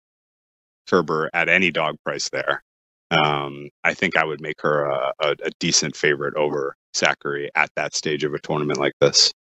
[0.88, 2.62] Kerber at any dog price there.
[3.10, 7.70] Um, I think I would make her a, a, a decent favorite over Sakkari at
[7.76, 9.32] that stage of a tournament like this.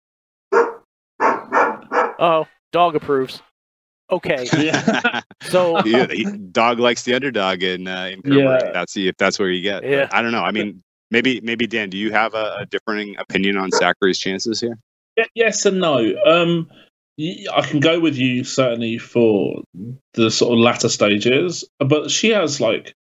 [2.19, 3.43] Oh, dog approves.
[4.11, 4.47] Okay.
[4.57, 5.21] Yeah.
[5.43, 6.07] so yeah,
[6.53, 8.37] dog likes the underdog in uh, in Kerber.
[8.39, 8.71] Yeah.
[8.73, 9.83] That's if that's where you get.
[9.83, 10.09] But Yeah.
[10.13, 10.43] I don't know.
[10.45, 14.61] I mean, maybe maybe Dan, do you have a, a differing opinion on Sakkari's chances
[14.61, 14.79] here?
[15.35, 15.97] Yes and no.
[16.25, 16.86] Um, y-
[17.19, 19.63] I can go with you certainly for
[20.15, 22.95] the sort of latter stages, but she has like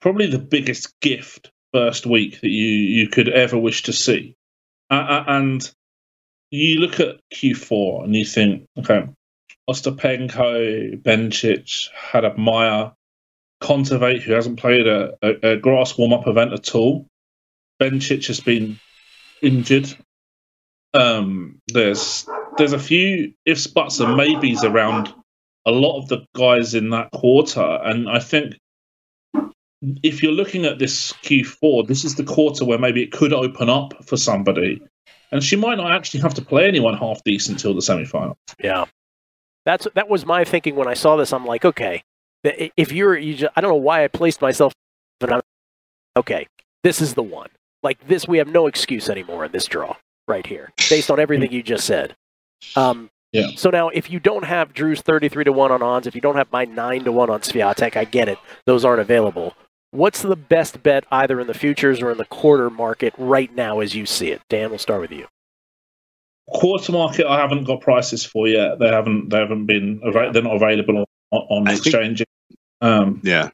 [0.00, 4.36] probably the biggest gift first week that you you could ever wish to see,
[4.90, 5.70] uh, and
[6.50, 9.06] you look at Q4 and you think, okay,
[9.68, 12.92] Ostapenko, Bencic, Haddad Maia,
[13.62, 17.06] Kontaveit, who hasn't played a, a, a grass warm up event at all.
[17.80, 18.78] Bencic has been
[19.42, 19.94] injured
[20.94, 22.26] um, there's
[22.58, 25.12] there's a few ifs, buts, and maybes around
[25.66, 28.56] a lot of the guys in that quarter, and I think
[30.02, 33.68] if you're looking at this Q4, this is the quarter where maybe it could open
[33.68, 34.82] up for somebody,
[35.30, 38.36] and she might not actually have to play anyone half decent until the semi-final.
[38.62, 38.86] Yeah,
[39.64, 41.32] that's that was my thinking when I saw this.
[41.32, 42.02] I'm like, okay,
[42.42, 44.72] if you're, you just, I don't know why I placed myself,
[45.20, 45.40] but I'm
[46.16, 46.46] okay.
[46.82, 47.50] This is the one.
[47.82, 51.52] Like this, we have no excuse anymore in this draw right here, based on everything
[51.52, 52.16] you just said.
[52.76, 53.48] Um, Yeah.
[53.56, 56.36] So now, if you don't have Drew's 33 to one on odds, if you don't
[56.36, 59.54] have my nine to one on Swiatek, I get it; those aren't available.
[59.90, 63.80] What's the best bet either in the futures or in the quarter market right now
[63.80, 64.40] as you see it?
[64.48, 65.26] Dan, we'll start with you.
[66.48, 68.78] Quarter market, I haven't got prices for yet.
[68.78, 72.26] They haven't they haven't been they're not available on, on the I think- exchanges.
[72.80, 73.50] Um, Yeah.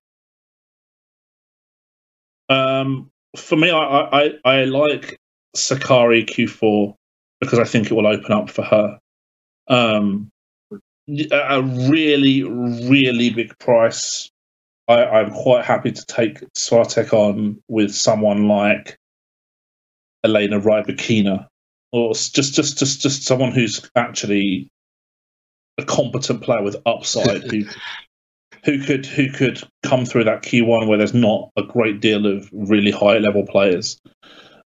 [2.48, 5.18] Um, for me, I, I, I- I like
[5.56, 6.94] Sakkari Q4
[7.40, 8.98] because I think it will open up for her.
[9.68, 10.30] Um,
[11.30, 14.30] a really, really big price.
[14.88, 18.98] I, I'm quite happy to take Swiatek on with someone like
[20.24, 21.46] Elena Rybakina,
[21.92, 24.68] or just, just, just, just someone who's actually
[25.78, 27.64] a competent player with upside who
[28.64, 32.48] who could who could come through that Q1 where there's not a great deal of
[32.52, 34.00] really high level players.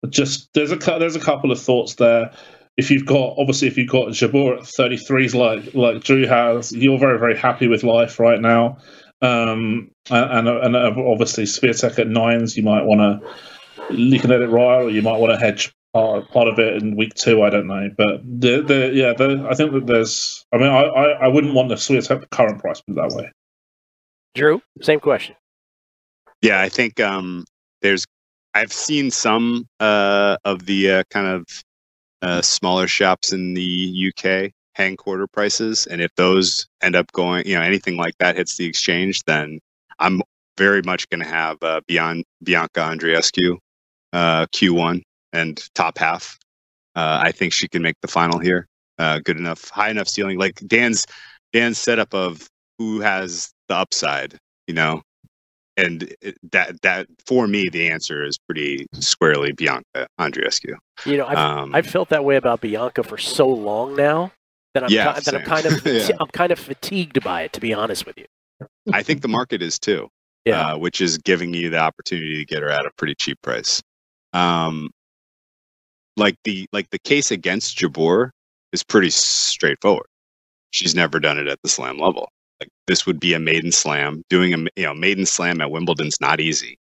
[0.09, 2.31] Just there's a there's a couple of thoughts there.
[2.79, 6.97] If you've got obviously if you've got Jabeur at 33s like like Drew has, you're
[6.97, 8.77] very very happy with life right now.
[9.21, 14.41] Um, and, and and obviously Swiatek at nines, you might want to you can let
[14.41, 17.41] it ride, or you might want to hedge part, part of it in week two.
[17.43, 20.45] I don't know, but the the yeah, the, I think that there's.
[20.53, 23.31] I mean, I I, I wouldn't want the Swiatek current price put that way.
[24.35, 25.35] Drew, same question.
[26.41, 27.45] Yeah, I think um,
[27.81, 28.05] there's.
[28.53, 31.45] I've seen some uh, of the uh, kind of
[32.21, 37.45] uh, smaller shops in the UK hang quarter prices, and if those end up going,
[37.45, 39.59] you know, anything like that hits the exchange, then
[39.99, 40.21] I'm
[40.57, 42.25] very much going to have uh, Bianca
[42.79, 43.57] Andreescu
[44.13, 45.01] uh, Q1
[45.33, 46.37] and top half.
[46.95, 48.67] Uh, I think she can make the final here.
[48.97, 50.37] Uh, good enough, high enough ceiling.
[50.37, 51.05] Like Dan's
[51.53, 55.01] Dan's setup of who has the upside, you know,
[55.85, 56.15] and
[56.51, 60.75] that that for me the answer is pretty squarely Bianca Andreescu.
[61.05, 64.31] You know, I've, Um, I've felt that way about Bianca for so long now
[64.73, 66.09] that I'm Yeah, ki- that I'm kind of Yeah.
[66.19, 68.25] I'm kind of fatigued by it, to be honest with you.
[68.93, 70.09] I think the market is too.
[70.45, 70.73] Yeah.
[70.73, 73.81] Uh, which is giving you the opportunity to get her at a pretty cheap price.
[74.33, 74.89] Um,
[76.17, 78.31] like the like the case against Jabeur
[78.73, 80.05] is pretty straightforward.
[80.71, 82.29] She's never done it at the slam level.
[82.61, 84.23] Like this would be a maiden slam.
[84.29, 86.77] Doing a you know maiden slam at Wimbledon's not easy.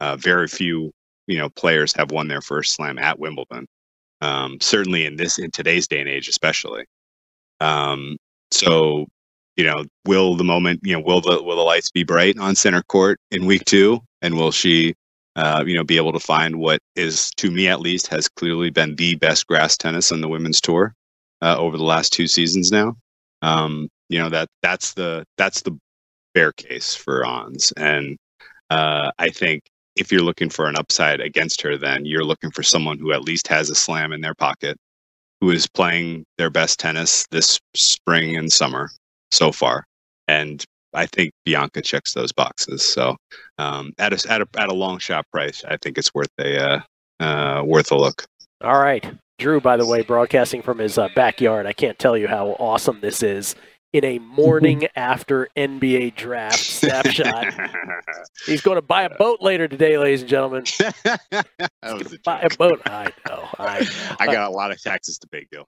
[0.00, 0.92] Uh, very few
[1.26, 3.66] you know players have won their first slam at Wimbledon.
[4.20, 6.84] Um, certainly in this in today's day and age, especially.
[7.60, 8.16] Um,
[8.50, 9.06] so
[9.56, 12.54] you know, will the moment, you know, will the will the lights be bright on
[12.54, 14.94] center court in week two, and will she,
[15.36, 18.70] uh, you know, be able to find what is, to me at least, has clearly
[18.70, 20.94] been the best grass tennis on the women's tour
[21.42, 22.96] uh, over the last two seasons now.
[23.42, 25.76] Um, you know that that's the that's the
[26.34, 28.18] bear case for Ons, and
[28.72, 29.60] Uh, I think
[29.96, 33.22] if you're looking for an upside against her, then you're looking for someone who at
[33.22, 34.78] least has a slam in their pocket,
[35.42, 38.88] who is playing their best tennis this spring and summer
[39.30, 39.84] so far.
[40.26, 42.82] And I think Bianca checks those boxes.
[42.82, 43.16] So
[43.58, 46.50] um, at a at a at a long shot price, I think it's worth a
[46.58, 46.80] uh,
[47.20, 48.24] uh, worth a look.
[48.62, 49.04] All right,
[49.38, 49.60] Drew.
[49.60, 51.66] By the way, broadcasting from his uh, backyard.
[51.66, 53.54] I can't tell you how awesome this is.
[53.92, 57.52] In a morning after NBA draft snapshot,
[58.46, 60.64] he's going to buy a boat later today, ladies and gentlemen.
[61.82, 62.80] a buy a boat.
[62.86, 63.48] I know.
[63.58, 63.86] I,
[64.18, 65.66] I got a lot of taxes to pay, Gill.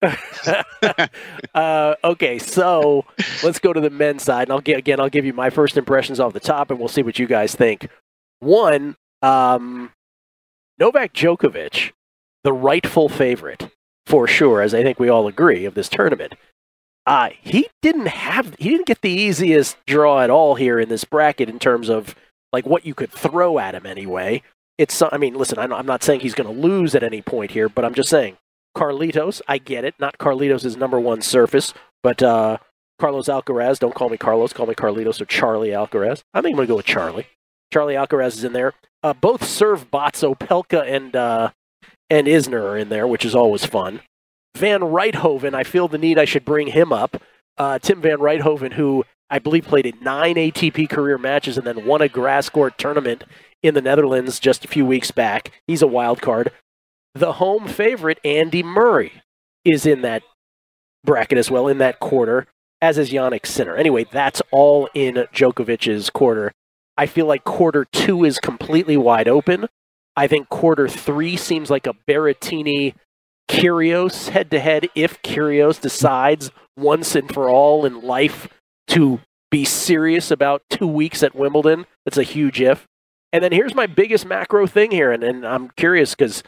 [1.54, 3.04] uh, okay, so
[3.42, 5.00] let's go to the men's side, and I'll get again.
[5.00, 7.54] I'll give you my first impressions off the top, and we'll see what you guys
[7.54, 7.88] think.
[8.40, 9.92] One, um,
[10.78, 11.92] Novak Djokovic,
[12.42, 13.68] the rightful favorite
[14.06, 16.34] for sure, as I think we all agree of this tournament.
[17.06, 21.04] Uh, he didn't have he didn't get the easiest draw at all here in this
[21.04, 22.14] bracket in terms of
[22.52, 24.42] like what you could throw at him anyway.
[24.78, 27.68] It's I mean, listen, I'm not saying he's going to lose at any point here,
[27.68, 28.38] but I'm just saying
[28.76, 29.94] Carlitos, I get it.
[29.98, 32.58] Not Carlitos' is number one surface, but uh,
[32.98, 33.78] Carlos Alcaraz.
[33.78, 36.22] Don't call me Carlos, call me Carlitos or Charlie Alcaraz.
[36.32, 37.26] I think I'm going to go with Charlie.
[37.72, 38.72] Charlie Alcaraz is in there.
[39.02, 41.50] Uh, both serve bots, Opelka and uh,
[42.08, 44.00] and Isner are in there, which is always fun.
[44.56, 47.20] Van Rijthoven, I feel the need I should bring him up.
[47.58, 51.86] Uh, Tim Van Rijthoven, who I believe played in nine ATP career matches and then
[51.86, 53.24] won a grass court tournament
[53.62, 55.50] in the Netherlands just a few weeks back.
[55.66, 56.52] He's a wild card.
[57.14, 59.12] The home favorite, Andy Murray,
[59.64, 60.22] is in that
[61.04, 62.46] bracket as well, in that quarter,
[62.80, 63.76] as is Jannik Sinner.
[63.76, 66.52] Anyway, that's all in Djokovic's quarter.
[66.96, 69.66] I feel like quarter two is completely wide open.
[70.16, 72.94] I think quarter three seems like a Berrettini
[73.48, 78.48] Kyrgios head to head if Kyrgios decides once and for all in life
[78.88, 81.86] to be serious about two weeks at Wimbledon.
[82.04, 82.86] That's a huge if.
[83.32, 86.42] And then here's my biggest macro thing here, and, and I'm curious because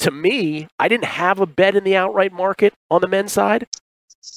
[0.00, 3.66] to me, I didn't have a bet in the outright market on the men's side,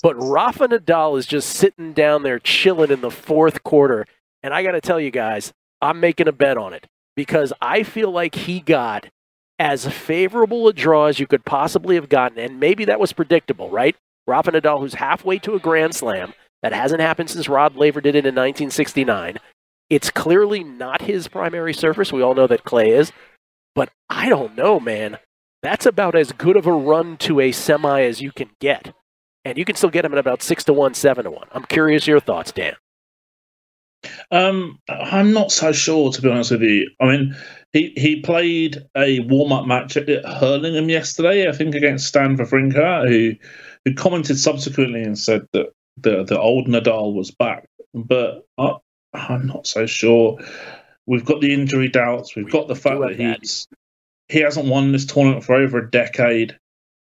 [0.04, 4.06] but Rafa Nadal is just sitting down there chilling in the fourth quarter.
[4.44, 7.84] And I got to tell you guys, I'm making a bet on it because I
[7.84, 9.08] feel like he got
[9.60, 12.40] as favorable a draw as you could possibly have gotten.
[12.40, 13.96] And maybe that was predictable, right?
[14.26, 18.16] Rafa Nadal, who's halfway to a Grand Slam, that hasn't happened since Rod Laver did
[18.16, 19.38] it in 1969.
[19.90, 22.14] It's clearly not his primary surface.
[22.14, 23.12] We all know that clay is.
[23.76, 25.18] But I don't know, man.
[25.62, 28.94] That's about as good of a run to a semi as you can get.
[29.44, 31.48] And you can still get him at about 6 to 1, 7 to 1.
[31.52, 32.76] I'm curious your thoughts, Dan.
[34.32, 36.90] Um, I'm not so sure, to be honest with you.
[37.00, 37.36] I mean,
[37.74, 43.08] he, he played a warm up match at Hurlingham yesterday, I think, against Stan Wawrinka,
[43.08, 43.36] who
[43.86, 47.68] who commented subsequently and said that the the old Nadal was back.
[47.94, 48.76] But I,
[49.14, 50.40] I'm not so sure.
[51.06, 52.36] We've got the injury doubts.
[52.36, 53.68] We've got the fact that he's
[54.28, 56.58] he hasn't won this tournament for over a decade.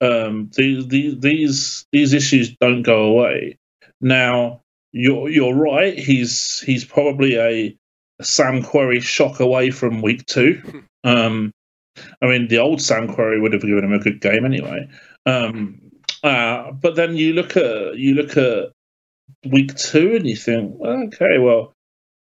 [0.02, 3.58] Um, these these these issues don't go away.
[4.02, 5.98] Now you're you're right.
[5.98, 7.78] He's he's probably a,
[8.22, 10.84] Sam Querrey shock away from week two.
[11.06, 11.54] Um,
[12.22, 14.90] I mean, the old Sam Querrey would have given him a good game anyway.
[15.26, 15.80] Um,
[16.22, 18.74] uh, but then you look at you look at
[19.50, 21.72] week two and you think, okay, well,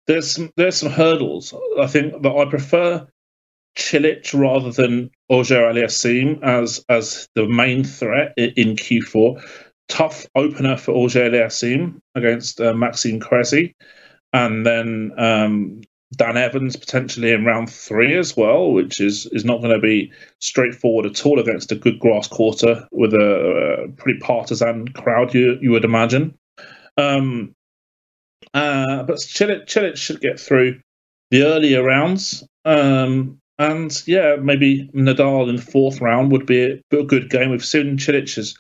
[0.06, 1.54] there's some, there's some hurdles.
[1.80, 3.08] I think that I prefer
[3.76, 9.44] Cilic rather than Auger Aliassime as as the main threat in Q4
[9.90, 13.76] tough opener for Auger Aliassime against uh, Maxime Cressy.
[14.32, 15.82] And then um,
[16.16, 20.12] Dan Evans potentially in round three as well, which is, is not going to be
[20.40, 25.58] straightforward at all against a good grass quarter with a, a pretty partisan crowd, you,
[25.62, 26.38] you would imagine.
[26.98, 27.56] Um,
[28.54, 30.80] uh, but Cilic, Cilic should get through
[31.32, 32.44] the earlier rounds.
[32.66, 37.52] Um, and yeah, maybe Nadal in the fourth round would be a, good game.
[37.52, 38.56] We've seen Cilic has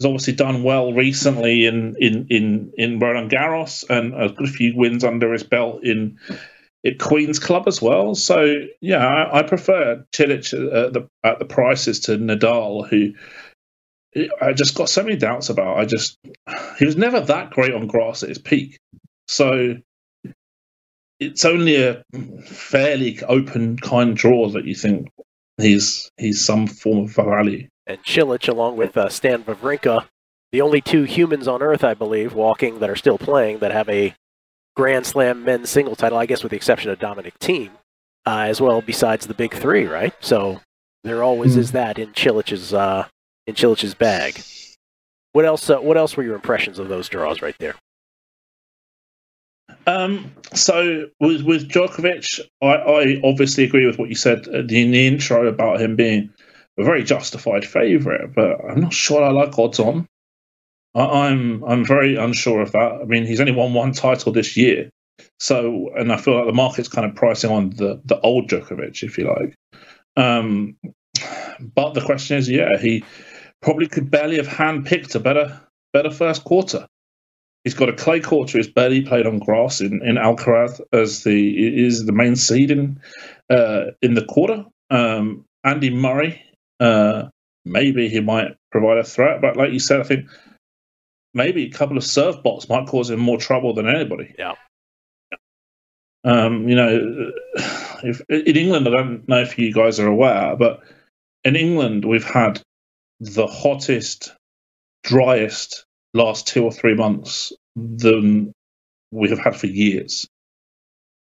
[0.00, 4.76] has obviously done well recently in in in in Roland Garros and a good few
[4.76, 6.18] wins under his belt in
[6.84, 8.14] at Queen's Club as well.
[8.14, 13.12] So yeah, I, I prefer Cilic at the at the prices to Nadal, who
[14.40, 15.78] I just got so many doubts about.
[15.78, 16.18] I just
[16.78, 18.78] he was never that great on grass at his peak,
[19.28, 19.76] so
[21.20, 22.02] it's only a
[22.44, 25.08] fairly open kind draw that you think
[25.58, 30.06] he's he's some form of value and Cilic, along with uh, Stan Wawrinka,
[30.52, 33.88] the only two humans on Earth, I believe, walking that are still playing that have
[33.88, 34.14] a
[34.76, 36.18] Grand Slam men's single title.
[36.18, 37.70] I guess with the exception of Dominic Thiem,
[38.26, 38.82] uh, as well.
[38.82, 40.14] Besides the big three, right?
[40.20, 40.60] So
[41.04, 43.06] there always is that in Cilic's, uh,
[43.46, 44.42] in Cilic's bag.
[45.32, 45.68] What else?
[45.68, 47.74] Uh, what else were your impressions of those draws right there?
[49.86, 55.06] Um, so with with Djokovic, I, I obviously agree with what you said in the
[55.06, 56.30] intro about him being
[56.78, 60.06] a very justified favourite, but I'm not sure I like odds on.
[60.94, 63.00] I, I'm I'm very unsure of that.
[63.02, 64.90] I mean, he's only won one title this year,
[65.38, 69.02] so and I feel like the market's kind of pricing on the the old Djokovic,
[69.02, 69.54] if you like.
[70.16, 70.76] Um,
[71.74, 73.04] but the question is, yeah, he
[73.60, 75.60] probably could barely have handpicked a better
[75.92, 76.86] better first quarter.
[77.64, 81.22] He's got a clay court to his belly, played on grass in, in Alcaraz as
[81.22, 83.00] the is the main seed in
[83.50, 84.64] uh, in the quarter.
[84.90, 86.42] Um, Andy Murray,
[86.82, 87.28] uh,
[87.64, 90.28] maybe he might provide a threat, but like you said, I think
[91.32, 94.34] maybe a couple of serve bots might cause him more trouble than anybody.
[94.38, 94.54] Yeah.
[96.24, 97.32] Um, you know,
[98.02, 100.80] if, in England, I don't know if you guys are aware, but
[101.44, 102.60] in England, we've had
[103.20, 104.34] the hottest,
[105.04, 108.52] driest last two or three months than
[109.10, 110.26] we have had for years.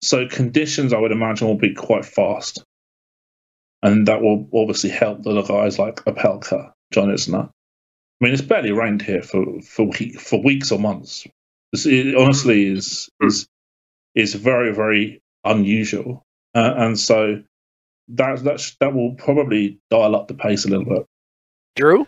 [0.02, 2.64] So conditions, I would imagine, will be quite fast,
[3.82, 7.46] and that will obviously help the guys like Opelka, John Isner.
[7.46, 11.26] I mean, it's barely rained here for for for weeks or months.
[11.72, 13.48] This, it honestly is is
[14.16, 16.24] is very very unusual,
[16.54, 17.42] uh, and so
[18.10, 21.06] that that that will probably dial up the pace a little bit.
[21.76, 22.08] Drew,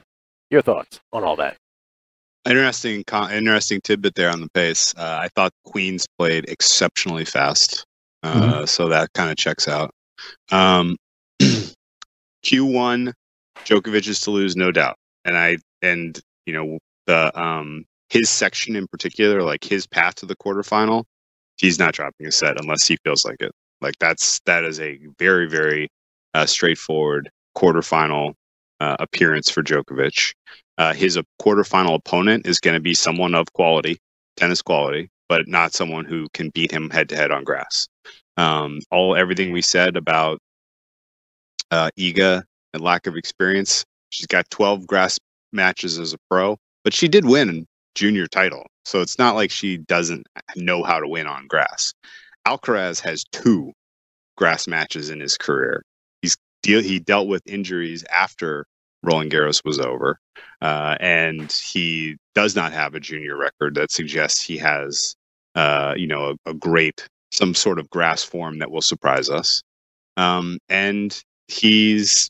[0.50, 1.58] your thoughts on all that?
[2.44, 4.96] Interesting, interesting tidbit there on the pace.
[4.98, 7.86] Uh, I thought Queens played exceptionally fast,
[8.24, 8.66] uh, mm-hmm.
[8.66, 9.92] so that kind of checks out.
[10.52, 10.98] Um,
[12.46, 13.14] Q1,
[13.66, 18.76] Djokovic is to lose, no doubt, and I and you know the um his section
[18.76, 21.06] in particular, like his path to the quarterfinal,
[21.58, 23.52] he's not dropping a set unless he feels like it.
[23.80, 25.90] Like that's that is a very very
[26.34, 28.34] uh, straightforward quarterfinal
[28.80, 30.34] uh, appearance for Djokovic.
[30.78, 33.98] Uh, his quarterfinal opponent is going to be someone of quality,
[34.38, 37.88] tennis quality, but not someone who can beat him head to head on grass.
[38.38, 40.40] Um, all everything we said about
[41.72, 42.44] uh, Iga
[42.74, 43.86] and lack of experience.
[44.10, 45.18] She's got 12 grass
[45.52, 47.66] matches as a pro, but she did win a
[47.96, 48.68] junior title.
[48.86, 51.94] So it's not like she doesn't know how to win on grass.
[52.48, 53.74] Alcaraz has two
[54.36, 55.84] grass matches in his career.
[56.22, 58.66] He's deal he dealt with injuries after
[59.04, 60.20] Roland Garros was over,
[60.62, 65.16] uh, and he does not have a junior record that suggests he has,
[65.56, 69.64] uh, you know, a, a, great some sort of grass form that will surprise us.
[70.18, 72.30] Um, and he's,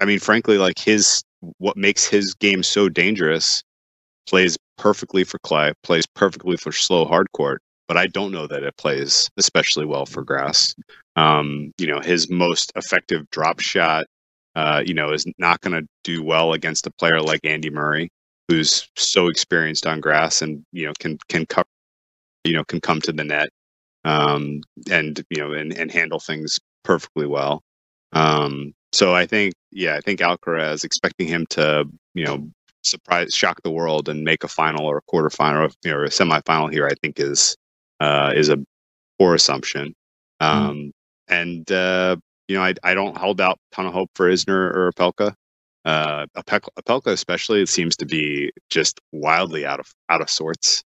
[0.00, 1.22] I mean, frankly, like his
[1.58, 3.62] what makes his game so dangerous
[4.26, 8.62] plays perfectly for clay, plays perfectly for slow hard court, but I don't know that
[8.62, 10.74] it plays especially well for grass.
[11.16, 14.06] Um, you know, his most effective drop shot,
[14.56, 18.08] uh, you know, is not going to do well against a player like Andy Murray,
[18.48, 21.68] who's so experienced on grass and you know can can cover,
[22.44, 23.48] you know, can come to the net,
[24.04, 27.62] um, and you know, and, and handle things perfectly well.
[28.14, 31.84] Um, so I think, yeah, I think Alcaraz expecting him to,
[32.14, 32.48] you know,
[32.82, 36.04] surprise, shock the world and make a final or a quarterfinal or, you know, or
[36.04, 37.56] a semifinal here, I think is
[38.00, 38.58] uh, is a
[39.18, 39.94] poor assumption.
[40.40, 40.46] Hmm.
[40.46, 40.90] Um, mm.
[41.28, 42.16] And uh,
[42.48, 45.34] you know, I, I don't hold out a ton of hope for Isner or Opelka.
[45.84, 50.82] Uh, Opelka, especially, it seems to be just wildly out of out of sorts.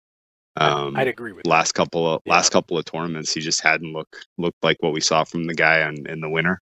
[0.56, 1.74] Um, I'd agree with last that.
[1.74, 2.32] couple of yeah.
[2.32, 3.32] last couple of tournaments.
[3.32, 6.28] He just hadn't looked looked like what we saw from the guy on, in the
[6.28, 6.60] winter.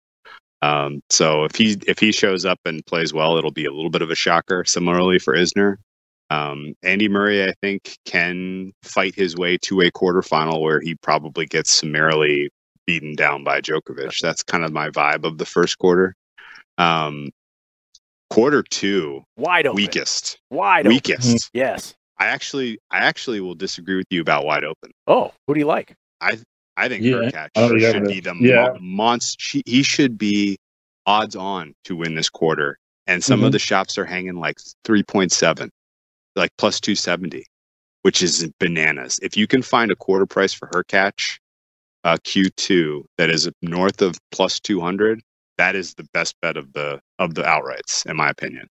[0.62, 3.90] Um, so if he if he shows up and plays well, it'll be a little
[3.90, 4.64] bit of a shocker.
[4.64, 5.76] Similarly for Isner,
[6.30, 11.46] um, Andy Murray, I think, can fight his way to a quarterfinal where he probably
[11.46, 12.48] gets summarily
[12.86, 14.18] beaten down by Djokovic.
[14.20, 16.14] That's kind of my vibe of the first quarter.
[16.78, 17.30] Um,
[18.30, 21.28] quarter two, wide open, weakest, wide weakest.
[21.28, 21.38] Open.
[21.52, 24.92] Yes, I actually, I actually will disagree with you about wide open.
[25.08, 25.96] Oh, who do you like?
[26.20, 26.38] I
[26.76, 27.48] I think yeah.
[27.56, 28.76] Hurkacz should be the yeah.
[28.80, 29.60] monster.
[29.66, 30.58] He should be
[31.06, 32.78] odds on to win this quarter.
[33.06, 33.46] And some mm-hmm.
[33.46, 35.68] of the shops are hanging like 3.7,
[36.36, 37.44] like plus 270,
[38.02, 39.18] which is bananas.
[39.22, 41.38] If you can find a quarter price for Hurkacz
[42.04, 45.20] uh, Q2 that is north of plus 200,
[45.58, 48.68] that is the best bet of the of the outrights, in my opinion.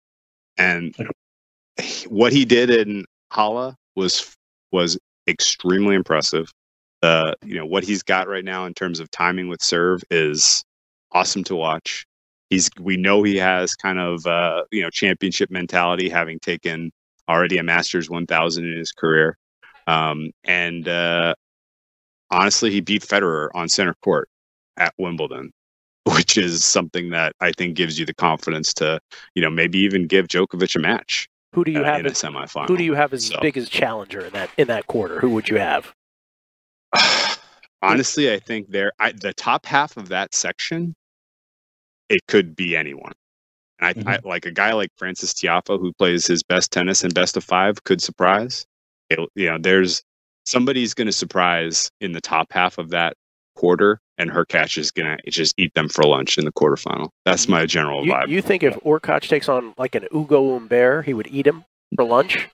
[0.56, 0.94] And
[2.08, 4.34] what he did in Halle was
[4.72, 6.50] was extremely impressive
[7.02, 10.64] uh, you know what he's got right now in terms of timing with serve is
[11.12, 12.06] awesome to watch.
[12.50, 16.90] He's we know he has kind of uh, you know championship mentality, having taken
[17.28, 19.38] already a Masters 1000 in his career,
[19.86, 21.34] um, and uh,
[22.30, 24.28] honestly, he beat Federer on center court
[24.76, 25.52] at Wimbledon,
[26.04, 29.00] which is something that I think gives you the confidence to
[29.34, 31.28] you know maybe even give Djokovic a match.
[31.54, 32.68] Who do you uh, have in as, a semifinal?
[32.68, 33.40] Who do you have as so.
[33.40, 35.18] big as challenger in that in that quarter?
[35.20, 35.94] Who would you have?
[37.82, 40.94] honestly, I think there, I, the top half of that section,
[42.08, 43.12] it could be anyone.
[43.78, 44.08] And I, Mm-hmm.
[44.08, 47.44] I like a guy like Frances Tiafoe who plays his best tennis in best of
[47.44, 48.66] five could surprise.
[49.08, 50.02] It, you know, there's
[50.44, 53.14] somebody's going to surprise in the top half of that
[53.56, 57.08] quarter, and Hurkacz is going to just eat them for lunch in the quarterfinal.
[57.24, 58.28] That's my general You, vibe.
[58.28, 61.64] you think if Hurkacz takes on like an Ugo Humbert, he would eat him
[61.96, 62.48] for lunch?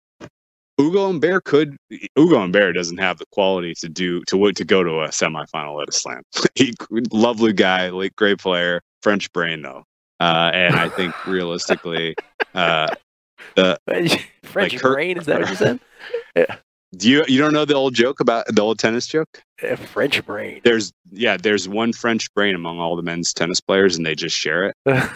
[0.81, 1.77] Ugo Humbert could
[2.19, 5.89] Ugo Humbert doesn't have the quality to do to to go to a semifinal at
[5.89, 6.23] a slam.
[6.55, 6.75] he
[7.13, 9.85] lovely guy, like great player, French brain though.
[10.21, 12.15] Uh, and I think realistically,
[12.55, 12.89] uh,
[13.55, 13.79] the
[14.43, 15.81] French like her- brain, is that what you said?
[16.37, 16.57] Yeah.
[16.95, 19.43] do you you don't know the old joke about the old tennis joke?
[19.63, 20.61] Uh, French brain.
[20.63, 24.37] There's yeah, there's one French brain among all the men's tennis players, and they just
[24.37, 25.11] share it.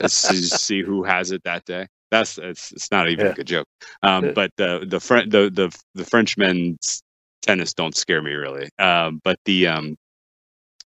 [0.00, 1.86] To see who has it that day.
[2.10, 3.32] That's it's it's not even Yeah.
[3.32, 3.66] a good joke.
[4.02, 7.02] Um, but the the French the the the French men's
[7.42, 8.68] tennis don't scare me really.
[8.78, 9.96] Um, but the um,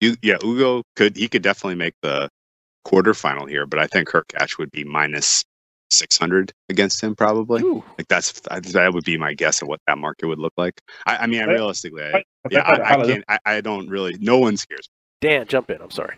[0.01, 2.29] you, yeah, Ugo could he could definitely make the
[2.87, 5.43] quarterfinal here, but I think Hurkacz would be minus
[5.91, 7.63] six hundred against him probably.
[7.97, 10.79] Like that's that would be my guess of what that market would look like.
[11.07, 13.23] I, I mean, I realistically, I, I- yeah, I I- can't.
[13.27, 14.15] I, I don't really.
[14.19, 14.87] No one scares
[15.21, 15.27] me.
[15.29, 15.81] Dan, jump in.
[15.81, 16.17] I'm sorry.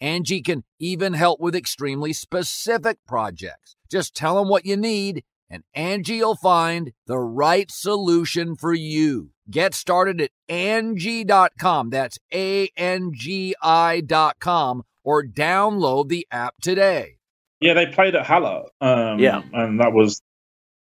[0.00, 3.76] Angie can even help with extremely specific projects.
[3.90, 9.30] Just tell them what you need and Angie will find the right solution for you.
[9.48, 11.90] Get started at Angie.com.
[11.90, 17.18] That's A-N-G-I dot com or download the app today.
[17.60, 18.68] Yeah, they played at Halle.
[18.80, 19.42] Um, Yeah.
[19.52, 20.20] and that was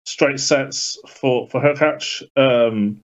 [0.05, 2.23] straight sets for for Hurkacz.
[2.37, 3.01] Um,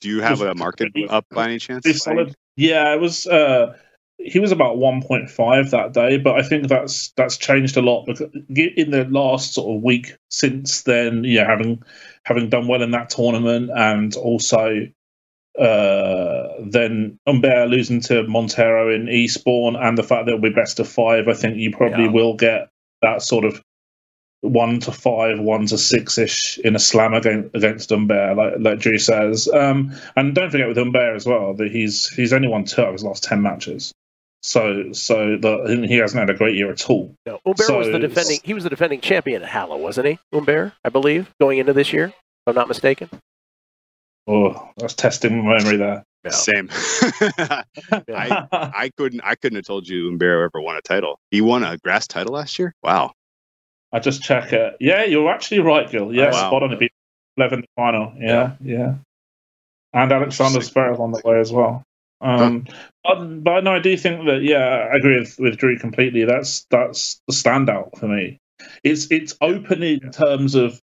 [0.00, 1.86] Do you have a market up by any chance?
[2.02, 2.34] solid.
[2.56, 3.26] Yeah, it was.
[3.26, 3.76] Uh,
[4.18, 8.28] he was about 1.5 that day, but I think that's that's changed a lot because
[8.48, 11.82] in the last sort of week since then, yeah, having
[12.24, 14.88] having done well in that tournament and also
[15.58, 20.80] uh, then Humbert losing to Montero in Eastbourne and the fact that it'll be best
[20.80, 22.10] of five, I think you probably Yeah.
[22.10, 22.68] will get
[23.02, 23.62] that sort of
[24.42, 28.78] one to five, one to six ish in a slam against against Humbert, like like
[28.78, 29.48] Drew says.
[29.52, 32.92] Um, and don't forget with Humbert as well that he's he's only won two of
[32.92, 33.92] his last ten matches.
[34.46, 37.12] So so the, he hasn't had a great year at all.
[37.26, 38.38] No, Humbert was the defending.
[38.44, 40.18] He was the defending champion at Halle, wasn't he?
[40.32, 42.14] Humbert, I believe, going into this year, if
[42.46, 43.10] I'm not mistaken.
[44.28, 46.04] Oh, that's testing my memory there.
[46.30, 46.68] Same.
[46.72, 47.64] I
[48.52, 51.18] I couldn't I couldn't have told you Humbert ever won a title.
[51.32, 52.72] He won a grass title last year.
[52.84, 53.14] Wow.
[53.92, 54.76] I just check it.
[54.78, 56.14] Yeah, you're actually right, Gill.
[56.14, 56.48] Yeah, Oh, wow.
[56.50, 56.72] spot on.
[56.72, 56.92] It beat
[57.36, 58.12] eleven in the final.
[58.16, 58.94] Yeah, yeah.
[59.92, 61.82] And Alexander Zverev on the way as well.
[62.20, 62.66] Um,
[63.04, 66.24] but, but no, I do think that yeah, I agree with, with Drew completely.
[66.24, 68.40] That's that's the standout for me.
[68.82, 70.80] It's it's open in terms of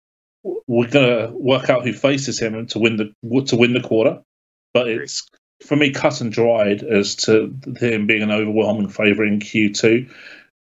[0.66, 4.22] we're gonna work out who faces him to win the to win the quarter,
[4.74, 5.28] but it's
[5.64, 10.10] for me cut and dried as to him being an overwhelming favourite in Q2.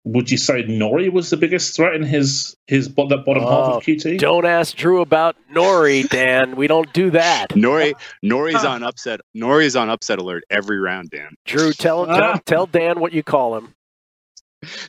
[0.05, 3.77] Would you say Norrie was the biggest threat in his his that bottom half Oh,
[3.77, 4.17] of Q2?
[4.17, 6.55] Don't ask Drew about Norrie, Dan.
[6.55, 7.55] We don't do that.
[7.55, 7.93] Norrie
[8.23, 9.19] Norrie's on upset.
[9.33, 11.35] Norrie's on upset alert every round, Dan.
[11.45, 12.39] Drew, tell tell, Ah.
[12.45, 13.73] tell Dan what you call him.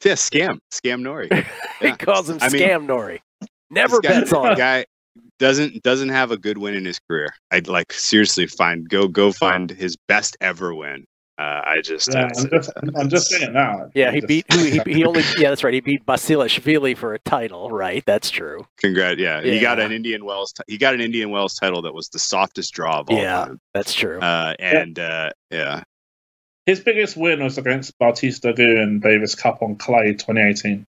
[0.05, 1.29] Yeah, scam, scam Norrie.
[1.81, 3.23] he calls him I mean- Scam Norrie.
[3.71, 4.85] Never guy- bets on guy
[5.39, 7.29] doesn't doesn't have a good win in his career.
[7.51, 11.05] I'd like seriously find go go find his best ever win.
[11.41, 13.91] Uh, I just, Yeah, uh, I'm just, I'm just saying it now.
[13.95, 17.19] Yeah, he Just- beat he, he only yeah that's right he beat Basilashvili for a
[17.21, 19.19] title right that's true Congrats!
[19.19, 20.53] Yeah, he got an Indian Wells.
[20.53, 23.45] T- he got an Indian Wells title that was the softest draw of all yeah
[23.47, 23.59] time.
[23.73, 25.83] that's true Uh, and uh, yeah,
[26.67, 30.85] His biggest win was against Bautista Agut and Davis Cup on clay 2018.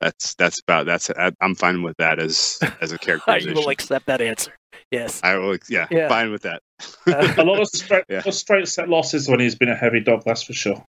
[0.00, 1.08] that's that's about that's.
[1.10, 3.54] I- I'm fine with that as as a you characterization.
[3.54, 4.52] will accept that answer
[4.90, 5.56] yes I will.
[5.68, 6.08] Yeah, Yeah.
[6.08, 6.62] fine with that.
[7.38, 8.20] A lot of straight, Yeah.
[8.30, 10.84] straight set losses when he's been a heavy dog, that's for sure.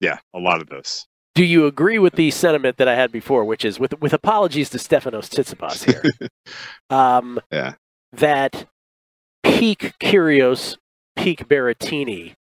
[0.00, 1.06] yeah, a lot of those.
[1.34, 4.70] do you agree with the sentiment that I had before which is with with apologies
[4.70, 6.02] to Stefanos Tsitsipas here
[6.90, 7.74] um Yeah.
[8.12, 8.66] that
[9.44, 10.76] peak Kyrgios
[11.16, 12.34] peak Berrettini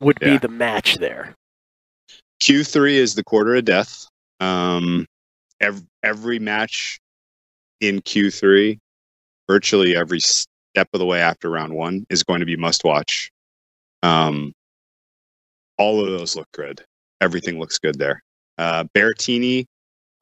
[0.00, 1.34] would be the match there
[2.42, 4.06] Q3 is the quarter of death.
[4.40, 5.06] Um,
[5.60, 6.98] every, every match
[7.80, 8.78] in Q3,
[9.48, 13.30] virtually every step of the way after round one, is going to be must watch.
[14.02, 14.52] Um,
[15.78, 16.84] all of those look good.
[17.20, 18.22] Everything looks good there.
[18.58, 18.84] Uh,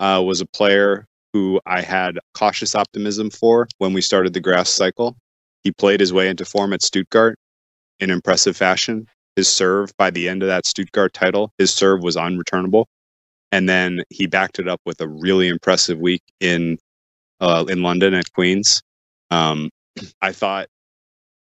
[0.00, 4.68] uh, was a player who I had cautious optimism for when we started the grass
[4.68, 5.16] cycle.
[5.64, 7.38] He played his way into form at Stuttgart
[8.00, 9.06] in impressive fashion
[9.36, 12.86] his serve by the end of that Stuttgart title, his serve was unreturnable.
[13.50, 16.78] And then he backed it up with a really impressive week in
[17.40, 18.82] uh, in London at Queens.
[19.32, 19.70] Um,
[20.20, 20.68] I thought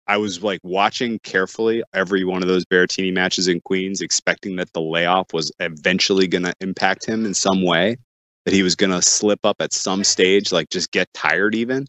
[0.06, 4.72] I was like watching carefully every one of those Berrettini matches in Queens, expecting that
[4.74, 7.96] the layoff was eventually going to impact him in some way,
[8.44, 11.86] that he was going to slip up at some stage, like just get tired even.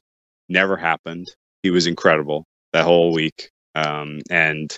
[0.47, 1.27] Never happened.
[1.63, 3.49] He was incredible that whole week.
[3.75, 4.75] Um, and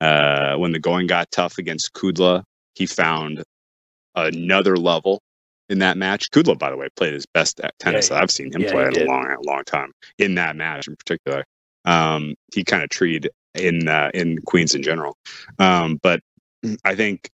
[0.00, 2.42] uh, when the going got tough against Kudla,
[2.74, 3.42] he found
[4.14, 5.20] another level
[5.68, 6.30] in that match.
[6.30, 8.86] Kudla, by the way, played his best at tennis Yeah, I've seen him yeah, play
[8.86, 9.92] in a long, a long time.
[10.18, 11.44] In that match in particular,
[11.84, 15.16] um, he kind of treated in uh, in Queens in general.
[15.58, 16.20] Um, but
[16.84, 17.28] I think,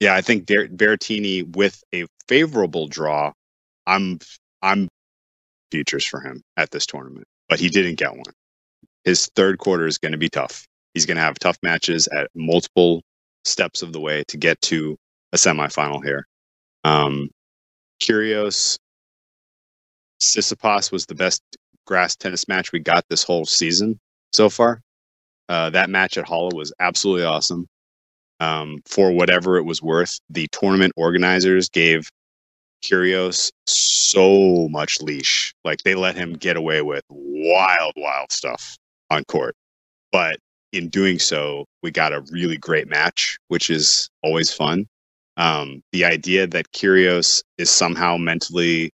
[0.00, 3.32] yeah, I think Der- Berrettini with a favorable draw,
[3.86, 4.18] I'm
[4.62, 4.88] I'm
[5.70, 8.34] futures for him at this tournament, but he didn't get one.
[9.04, 10.66] His third quarter is going to be tough.
[10.94, 13.02] He's going to have tough matches at multiple
[13.44, 14.96] steps of the way to get to
[15.32, 16.26] a semifinal here.
[16.84, 17.30] Um,
[18.00, 18.78] Kyrgios,
[20.20, 21.42] Tsitsipas was the best
[21.86, 23.98] grass tennis match we got this whole season
[24.32, 24.80] so far.
[25.48, 27.66] Uh, that match at Halle was absolutely awesome.
[28.40, 32.08] Um, for whatever it was worth, the tournament organizers gave
[32.82, 35.54] Kyrgios so much leash.
[35.64, 38.76] Like they let him get away with wild, wild stuff
[39.10, 39.54] on court.
[40.12, 40.38] But
[40.72, 44.86] in doing so, we got a really great match, which is always fun.
[45.36, 48.92] Um, the idea that Kyrgios is somehow mentally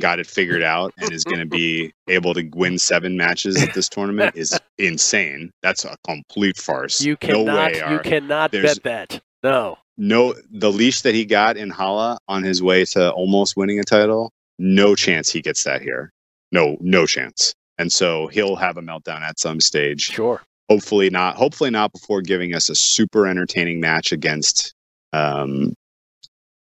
[0.00, 3.74] got it figured out and is going to be able to win seven matches at
[3.74, 5.50] this tournament is insane.
[5.62, 7.00] That's a complete farce.
[7.00, 7.82] you no cannot way.
[7.90, 12.42] you cannot there's- bet that no no the leash that he got in Halle on
[12.44, 16.12] his way to almost winning a title, no chance he gets that here.
[16.52, 17.54] No, no chance.
[17.78, 20.02] And so he'll have a meltdown at some stage.
[20.02, 21.36] sure Hopefully not.
[21.36, 24.72] Hopefully not before giving us a super entertaining match against
[25.12, 25.74] um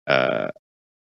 [0.07, 0.49] uh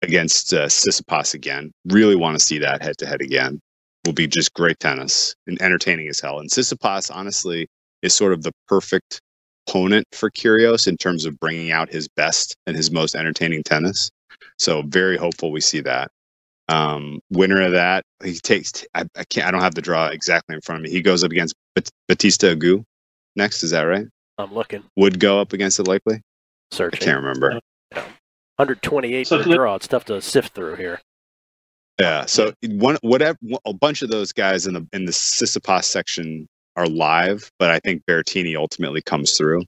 [0.03, 1.73] against uh, Tsitsipas again.
[1.87, 3.61] Really want to see that head to head again.
[4.07, 6.39] Will be just great tennis and entertaining as hell.
[6.39, 7.67] And Tsitsipas honestly
[8.03, 9.21] is sort of the perfect
[9.67, 14.11] opponent for Kyrgios in terms of bringing out his best and his most entertaining tennis.
[14.59, 16.11] So very hopeful we see that.
[16.69, 18.85] Um, winner of that, he takes.
[18.95, 19.47] I, I can't.
[19.47, 20.91] I don't have the draw exactly in front of me.
[20.91, 22.85] He goes up against Bat- Bautista Agut
[23.37, 23.63] next.
[23.63, 24.07] Is that right?
[24.37, 26.21] I'm looking Would go up against it likely.
[26.73, 27.61] I can't remember.
[28.57, 31.01] 128 So per draw it's tough to sift through here
[31.99, 32.27] Yeah.
[32.27, 36.47] So one, whatever, a bunch of those guys in the in the Tsitsipas section
[36.77, 39.63] are live, but I think Berrettini ultimately comes through.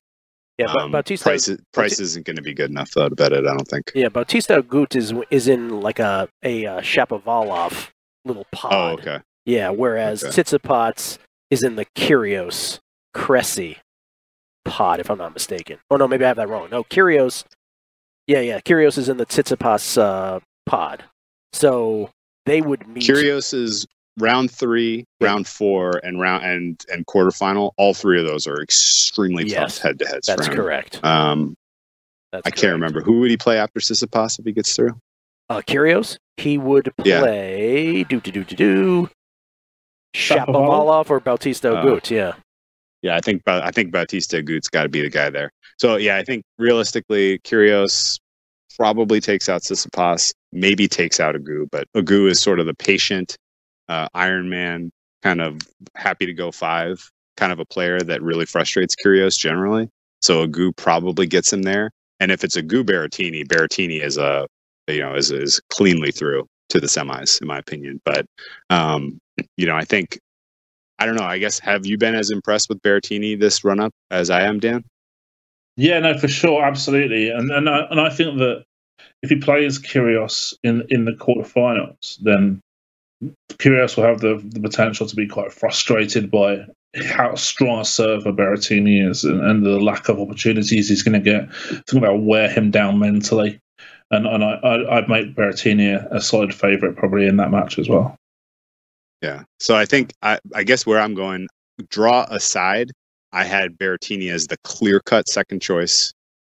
[0.59, 3.14] yeah but Um, Bautista price, is- price isn't going to be good enough though to
[3.14, 3.44] bet it.
[3.46, 3.92] I don't think.
[3.94, 7.88] yeah Bautista Agut is is in like a a uh, Shapovalov
[8.24, 9.20] little pod Oh, okay.
[9.46, 10.42] yeah whereas Okay.
[10.42, 11.18] Tsitsipas
[11.51, 12.78] is in the Kyrgios
[13.14, 13.78] Cressy
[14.64, 17.44] pod if I'm not mistaken oh no maybe I have that wrong no Kyrgios
[18.26, 21.04] yeah yeah Kyrgios is in the Tsitsipas uh, pod
[21.52, 22.11] so
[22.46, 23.86] they would meet Kyrgios is
[24.18, 27.72] round three, round four, and round and and quarterfinal.
[27.78, 30.26] All three of those are extremely Yes, tough head to heads.
[30.26, 31.02] that's correct.
[31.04, 31.54] Um,
[32.32, 34.96] That's I can't remember who would he play after Tsitsipas if he gets through.
[35.48, 37.20] Uh, Kyrgios, he would Yeah.
[37.20, 39.11] play do do do do do
[40.14, 40.46] Shapovalov?
[40.46, 42.34] Shapovalov or Bautista Uh, Yeah,
[43.03, 45.51] Yeah, I think I think Bautista Agut's got to be the guy there.
[45.78, 48.18] So yeah, I think realistically, Kyrgios
[48.76, 53.36] probably takes out Tsitsipas, maybe takes out Agut, but Agut is sort of the patient
[53.88, 54.90] uh, Iron Man,
[55.22, 55.59] kind of
[55.96, 59.88] happy to go five, kind of a player that really frustrates Kyrgios generally.
[60.20, 61.90] So Agut probably gets him there.
[62.20, 64.46] And if it's Agut Berrettini, Berrettini is a
[64.88, 68.01] you know is is cleanly through to the semis in my opinion.
[68.05, 68.26] But
[68.68, 69.18] um,
[69.57, 70.18] you know, I think
[71.01, 71.24] I don't know.
[71.24, 74.61] I guess have you been as impressed with Berrettini this run up as I am,
[74.61, 74.84] Dan?
[75.76, 78.64] Yeah, no, for sure, absolutely, and and I, and I think that
[79.22, 82.61] if he plays Kyrgios in in the quarterfinals, then
[83.55, 86.66] Kyrgios will have the, the potential to be quite frustrated by
[87.07, 91.30] how strong a server Berrettini is and, and the lack of opportunities he's going to
[91.30, 91.55] get.
[91.86, 93.59] Think that'll wear him down mentally,
[94.11, 97.78] and and I, I I'd make Berrettini a, a solid favourite probably in that match
[97.78, 98.16] as well.
[99.23, 99.43] Yeah.
[99.59, 101.47] So I think I, I guess where I'm going,
[101.91, 102.91] draw aside,
[103.33, 106.12] I had Berrettini as the clear cut second choice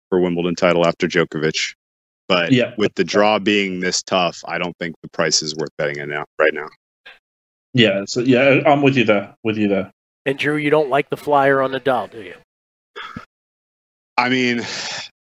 [0.10, 1.74] for Wimbledon title after Djokovic.
[2.30, 2.74] But Yeah.
[2.78, 6.08] with the draw being this tough, I don't think the price is worth betting it
[6.08, 6.70] now right now.
[7.74, 9.36] Yeah, so yeah, I'm with you there.
[9.44, 9.92] With you there.
[10.26, 12.36] and Drew, you don't like the flyer on Nadal, do you?
[14.18, 14.62] I mean,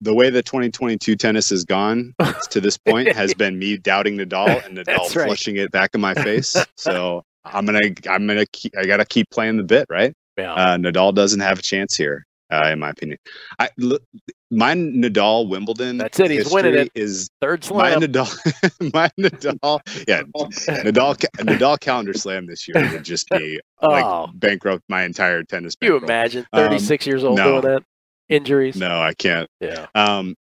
[0.02, 2.14] the way the 2022 tennis has gone
[2.50, 5.26] to this point has been me doubting Nadal and Nadal That's right.
[5.28, 6.56] flushing it back in my face.
[6.76, 7.80] So I'm gonna,
[8.10, 10.14] I'm gonna, keep, I gotta keep playing the bit, right?
[10.38, 10.54] Yeah.
[10.54, 13.18] Uh, Nadal doesn't have a chance here, uh, in my opinion.
[13.60, 14.04] I look,
[14.52, 15.98] my Nadal Wimbledon.
[15.98, 16.92] That's it, he's winning it.
[16.96, 18.02] Is Third my slam.
[18.02, 24.28] Nadal, my Nadal, yeah, Nadal, Nadal calendar slam this year would just be like Oh.
[24.34, 25.76] bankrupt my entire tennis.
[25.82, 27.62] you imagine Um, 36 years old no.
[27.62, 27.84] doing that?
[28.30, 28.76] Injuries.
[28.76, 29.50] No, I can't.
[29.60, 29.88] Yeah.
[29.96, 30.36] Um,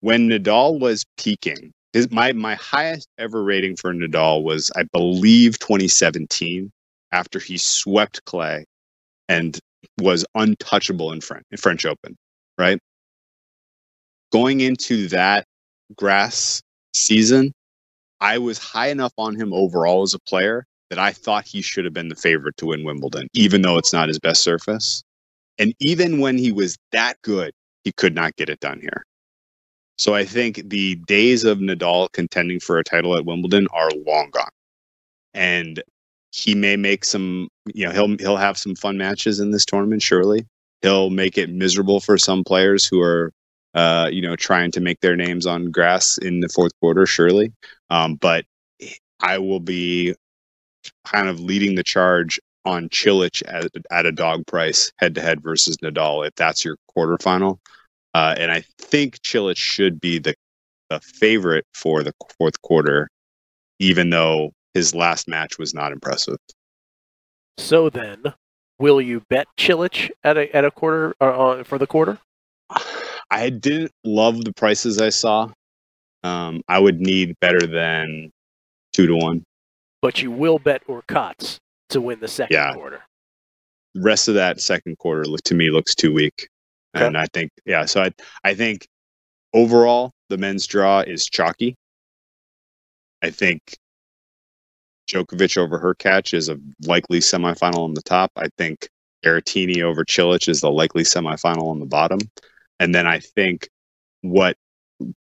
[0.00, 5.58] when Nadal was peaking, his my my highest ever rating for Nadal was, I believe,
[5.58, 6.70] 2017,
[7.12, 8.66] after he swept Clay
[9.30, 9.58] and
[9.98, 12.14] was untouchable in French in French Open.
[12.58, 12.78] Right,
[14.30, 15.46] going into that
[15.96, 16.60] grass
[16.92, 17.52] season,
[18.20, 21.86] I was high enough on him overall as a player that I thought he should
[21.86, 25.02] have been the favorite to win Wimbledon, even though it's not his best surface.
[25.58, 27.52] And even when he was that good,
[27.84, 29.04] he could not get it done here.
[29.96, 34.30] So I think the days of Nadal contending for a title at Wimbledon are long
[34.30, 34.50] gone.
[35.34, 35.82] And
[36.32, 40.02] he may make some, you know, he'll he'll have some fun matches in this tournament,
[40.02, 40.46] surely.
[40.82, 43.32] He'll make it miserable for some players who are
[43.76, 47.52] uh, you know, trying to make their names on grass in the fourth quarter, surely.
[47.90, 48.46] Um, but
[49.20, 50.14] I will be
[51.04, 55.42] kind of leading the charge on Cilic at, at a dog price head to head
[55.42, 57.58] versus Nadal if that's your quarterfinal.
[58.16, 60.34] Uh, and I think Cilic should be the,
[60.88, 63.10] the favorite for the fourth quarter,
[63.78, 66.38] even though his last match was not impressive.
[67.58, 68.22] So then,
[68.78, 72.18] will you bet Cilic at a at a quarter uh, uh, for the quarter?
[73.30, 75.50] I didn't love the prices I saw.
[76.24, 78.30] Um, I would need better than
[78.94, 79.42] two to one.
[80.00, 81.58] But you will bet Hurkacz
[81.90, 82.72] to win the second Yeah.
[82.72, 83.02] quarter.
[83.94, 86.48] The rest of that second quarter to me looks too weak.
[87.04, 88.12] And I think, yeah, so I,
[88.44, 88.86] I think
[89.54, 91.76] overall the men's draw is chalky.
[93.22, 93.76] I think
[95.08, 98.32] Djokovic over Hurkacz is a likely semifinal on the top.
[98.36, 98.88] I think
[99.24, 102.18] Berrettini over Cilic is the likely semifinal on the bottom.
[102.80, 103.68] And then I think
[104.22, 104.56] what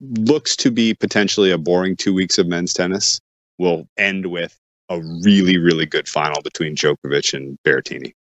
[0.02, 3.20] looks to be potentially a boring two weeks of men's tennis
[3.58, 4.58] will end with
[4.90, 8.14] a really, really good final between Djokovic and Berrettini.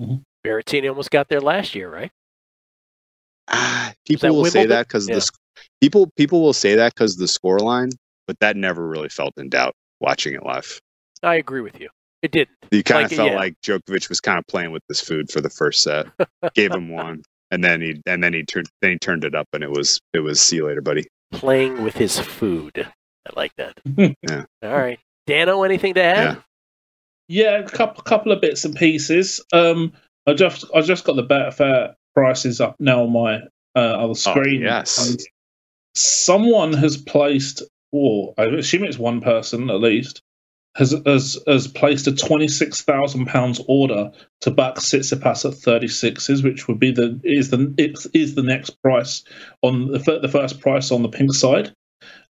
[0.00, 0.16] Mm-hmm.
[0.44, 2.10] Berrettini almost got there last year, right?
[4.06, 5.16] People that will say that because Yeah.
[5.16, 5.38] the sc-
[5.80, 7.90] people people will say that because the score line,
[8.26, 10.80] but that never really felt in doubt watching it live.
[11.22, 11.88] I agree with you.
[12.22, 12.56] It didn't.
[12.70, 13.36] You kind Like, of felt yeah.
[13.36, 16.06] like Djokovic was kind of playing with this food for the first set,
[16.54, 19.46] gave him one, and then he and then he turned then he turned it up,
[19.52, 21.06] and it was it was see you later, buddy.
[21.32, 22.72] Playing with his food.
[23.26, 23.78] I like that.
[24.28, 24.44] Yeah.
[24.62, 24.98] All right.
[25.26, 26.42] Dano, anything to add?
[27.28, 29.40] Yeah, a couple couple of bits and pieces.
[29.52, 29.92] Um,
[30.26, 33.40] I just I just got the Betfair prices up now on my
[33.74, 34.62] uh, other screen.
[34.62, 35.10] yes.
[35.10, 35.20] And
[35.94, 40.22] someone has placed, or I assume it's one person at least,
[40.74, 44.10] has has has placed a twenty six thousand pounds order
[44.42, 47.74] to back Tsitsipas at thirty sixes, which would be the is the
[48.14, 49.24] is the next price
[49.62, 51.74] on the the first price on the pink side.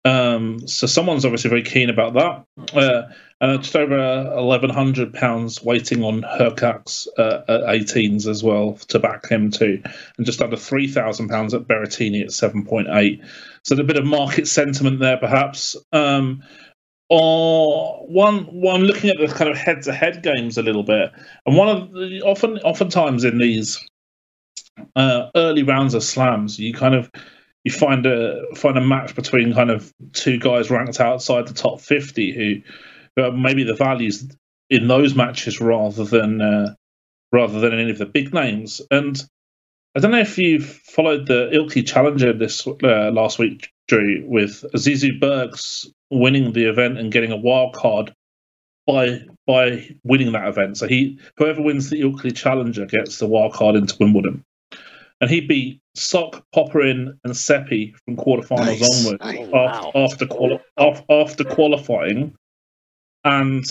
[0.05, 2.45] Um, so someone's obviously very keen about that.
[2.75, 8.75] Uh, and just over eleven hundred pounds waiting on Hurkacz uh, at 18s as well
[8.89, 9.83] to back him too,
[10.17, 13.21] and just under three thousand pounds at Berrettini at seven point eight.
[13.65, 15.77] So a bit of market sentiment there, perhaps.
[15.93, 16.43] Um,
[17.09, 21.13] or one one looking at the kind of head to head games a little bit,
[21.45, 23.79] and one of the often oftentimes in these
[24.97, 27.11] uh, early rounds of slams, you kind of
[27.65, 31.81] you find a find a match between kind of two guys ranked outside the top
[31.81, 32.63] fifty
[33.17, 34.27] who maybe the values
[34.71, 36.75] in those matches rather than uh,
[37.31, 38.81] rather than any of the big names.
[38.91, 39.23] And
[39.95, 44.65] I don't know if you followed the Ilkley Challenger this uh, last week, Drew, with
[44.75, 48.15] Zizou Bergs winning the event and getting a wild card
[48.87, 50.79] by by winning that event.
[50.79, 54.45] So he whoever wins the Ilkley Challenger gets the wild card into Wimbledon
[55.23, 59.07] and he beat Sock, Popyrin, and Seppi from quarterfinals nice.
[59.07, 59.93] onward oh, wow.
[59.95, 60.61] after, quali-
[61.09, 62.35] after qualifying,
[63.23, 63.65] and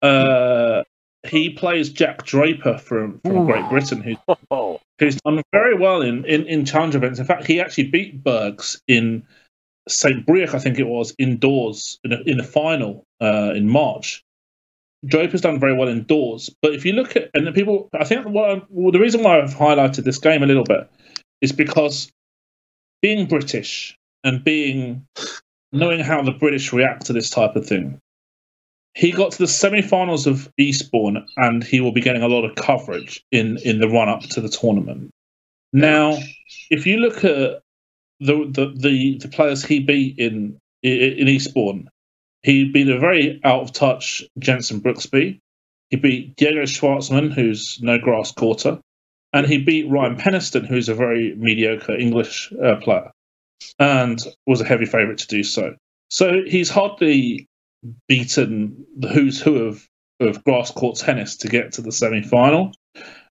[0.00, 0.84] uh,
[1.26, 6.46] he plays Jack Draper from, from Great Britain, who's, who's done very well in, in,
[6.46, 7.18] in challenger events.
[7.18, 9.24] In fact, he actually beat Bergs in
[9.88, 10.24] St.
[10.24, 14.22] Brieuc, I think it was, indoors in, a, in the final uh, in March.
[15.06, 18.26] Draper's done very well indoors, but if you look at and the people, I think
[18.26, 20.90] what well, the reason why I've highlighted this game a little bit
[21.40, 22.12] is because
[23.00, 25.06] being British and being
[25.72, 27.98] knowing how the British react to this type of thing,
[28.94, 32.56] he got to the semi-finals of Eastbourne, and he will be getting a lot of
[32.56, 35.10] coverage in in the run up to the tournament.
[35.72, 36.18] Now,
[36.70, 37.62] if you look at
[38.20, 41.88] the the the, the players he beat in in Eastbourne,
[42.42, 45.40] he beat a very out of touch Jensen Brooksby.
[45.90, 48.78] He beat Diego Schwartzman, who's no grass quarter,
[49.32, 53.10] and he beat Ryan Peniston, who's a very mediocre English uh, player,
[53.78, 55.74] and was a heavy favourite to do so.
[56.08, 57.48] So he's hardly
[58.08, 59.86] beaten the who's who of,
[60.20, 62.72] of grass court tennis to get to the semi final,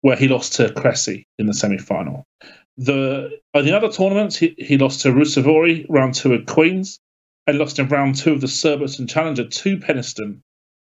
[0.01, 2.25] where he lost to Cressy in the semi final.
[2.77, 6.99] The uh, the other tournaments, he, he lost to Ruusuvuori round two at Queens,
[7.47, 10.41] and lost in round two of the Surbiton Challenger to Peniston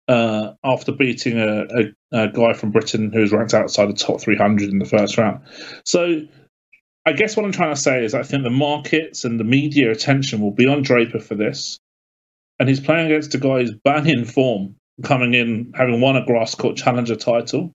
[0.07, 4.19] uh, after beating a, a, a, guy from Britain who was ranked outside the top
[4.19, 5.41] 300 in the first round.
[5.85, 6.21] So
[7.05, 9.91] I guess what I'm trying to say is I think the markets and the media
[9.91, 11.79] attention will be on Draper for this.
[12.59, 16.25] And he's playing against a guy who's bang in form, coming in, having won a
[16.25, 17.71] grass court challenger title.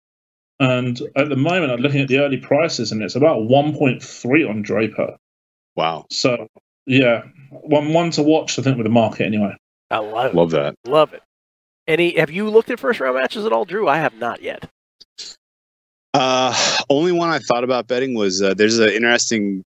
[0.61, 4.63] And at the moment, I'm looking at the early prices, and it's about 1.3 on
[4.63, 5.17] Draper.
[5.75, 6.07] Wow.
[6.11, 6.47] So
[6.87, 8.59] yeah, one one to watch.
[8.59, 9.57] I think with the market anyway.
[9.91, 10.35] I love it.
[10.35, 10.75] Love that.
[10.85, 11.23] Love it.
[11.87, 12.19] Any?
[12.19, 13.89] Have you looked at first round matches at all, Drew?
[13.89, 14.69] I have not yet.
[16.15, 16.55] Uh,
[16.89, 19.63] only one I thought about betting was uh, there's an interesting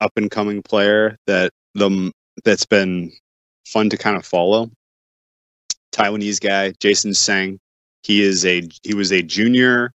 [0.00, 2.12] up and coming player that the
[2.44, 3.12] that's been
[3.66, 4.70] fun to kind of follow.
[5.92, 7.58] Taiwanese guy, Jason Tseng.
[8.02, 9.90] He is a he was a junior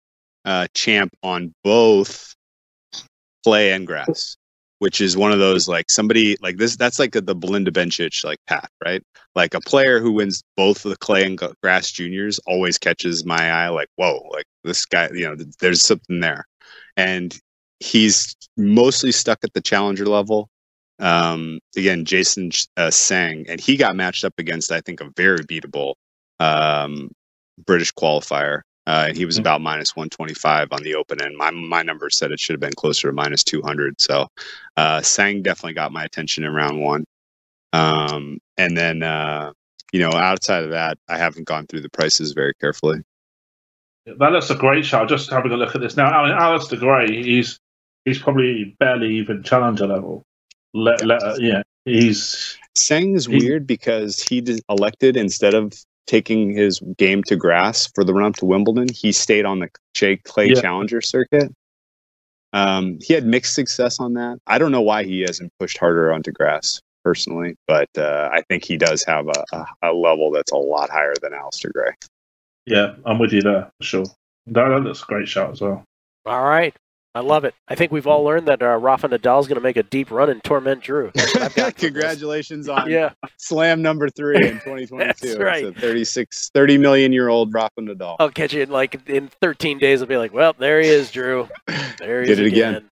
[0.44, 2.34] uh, champ on both
[3.44, 4.36] clay and grass
[4.80, 8.24] which is one of those like somebody like this that's like a, the Belinda Bencic
[8.24, 9.02] like path, right?
[9.34, 13.68] Like a player who wins both the clay and grass juniors always catches my eye
[13.68, 16.46] like, whoa, like this guy, you know, there's something there.
[16.96, 17.38] And
[17.78, 20.48] he's mostly stuck at the challenger level.
[20.98, 25.40] Um, again, Jason uh, Tseng, and he got matched up against, I think, a very
[25.40, 25.94] beatable
[26.40, 27.10] um,
[27.66, 29.42] British qualifier uh, and he was mm-hmm.
[29.42, 31.36] about minus 125 on the open end.
[31.36, 34.00] My my number said it should have been closer to minus 200.
[34.00, 34.28] So
[34.76, 37.04] uh, Tseng definitely got my attention in round one.
[37.72, 39.52] Um, and then uh,
[39.92, 43.02] you know outside of that, I haven't gone through the prices very carefully.
[44.06, 45.08] That looks a great shot.
[45.08, 46.06] Just having a look at this now.
[46.06, 47.58] I mean, Alastair Gray, he's
[48.04, 50.24] he's probably barely even challenger level.
[50.72, 55.74] Let, let, yeah, he's Tseng is weird because he elected instead of
[56.06, 59.68] taking his game to grass for the run up to Wimbledon, he stayed on the
[59.94, 60.60] Jay Clay yeah.
[60.60, 61.52] Challenger circuit.
[62.52, 64.38] Um, he had mixed success on that.
[64.46, 68.64] I don't know why he hasn't pushed harder onto grass personally, but uh, I think
[68.64, 71.92] he does have a, a, a, level that's a lot higher than Alastair Gray.
[72.66, 74.04] Yeah, I'm with you there for sure.
[74.48, 75.84] That, that's a great shot as well.
[76.26, 76.74] All right.
[77.14, 77.54] I love it.
[77.66, 80.12] I think we've all learned that uh, Rafa Nadal is going to make a deep
[80.12, 81.10] run and torment Drew.
[81.76, 83.10] Congratulations on yeah.
[83.36, 85.26] slam number three in 2022.
[85.26, 85.64] That's right.
[85.64, 88.16] It's a 36, 30 million year old Rafa Nadal.
[88.20, 90.00] I'll catch you in like in 13 days.
[90.02, 91.48] I'll be like, well, there he is, Drew.
[91.98, 92.74] There he Did is it again.
[92.76, 92.88] again.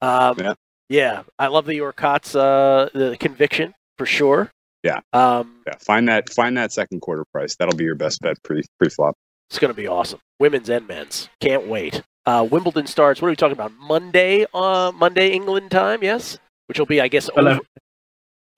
[0.00, 0.54] Um, yeah.
[0.88, 1.22] yeah.
[1.38, 4.50] I love the Hurkacz's uh, the conviction for sure.
[4.82, 5.00] Yeah.
[5.12, 5.74] Um, yeah.
[5.78, 7.54] Find that find that second quarter price.
[7.56, 9.14] That'll be your best bet pre pre flop.
[9.50, 10.20] It's going to be awesome.
[10.38, 11.28] Women's and men's.
[11.40, 12.02] Can't wait.
[12.28, 13.22] Uh, Wimbledon starts.
[13.22, 13.72] What are we talking about?
[13.78, 16.02] Monday, uh, Monday England time.
[16.02, 17.58] Yes, which will be, I guess, over,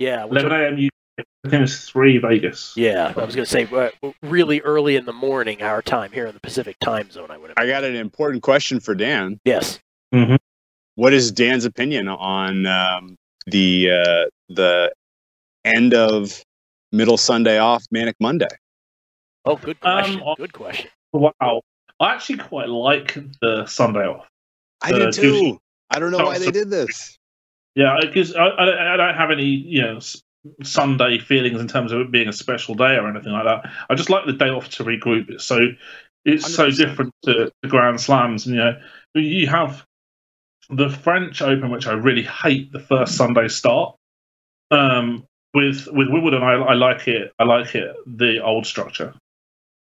[0.01, 0.87] Yeah, which 11 a.m.
[0.87, 1.25] UK.
[1.45, 2.73] I think it's three Vegas.
[2.77, 6.27] Yeah, I was going to say uh, really early in the morning, our time here
[6.27, 7.31] in the Pacific time zone.
[7.31, 7.53] I would.
[7.57, 9.39] I got an important question for Dan.
[9.45, 9.79] Yes.
[10.13, 10.35] Mm-hmm.
[10.97, 13.15] What is Dan's opinion on um,
[13.47, 14.93] the uh, the
[15.65, 16.43] end of
[16.91, 18.49] middle Sunday off Manic Monday?
[19.45, 20.23] Oh, good question.
[20.27, 20.91] Um, good question.
[21.13, 21.63] Wow.
[22.01, 24.27] I actually quite like the Sunday off.
[24.83, 25.35] I Uh, do too.
[25.35, 25.59] you-
[25.91, 27.19] I don't know why they did this.
[27.75, 29.99] Yeah, because I, I, I don't have any, you know,
[30.63, 33.71] Sunday feelings in terms of it being a special day or anything like that.
[33.91, 35.29] I just like the day off to regroup.
[35.31, 35.61] It's so
[36.25, 36.77] it's so 100%.
[36.77, 38.47] different to the Grand Slams.
[38.47, 38.77] and You know,
[39.15, 39.85] you have
[40.71, 43.97] the French Open, which I really hate the first Sunday start.
[44.71, 47.33] Um, with with Wimbledon, I, I like it.
[47.39, 49.15] I like it the old structure.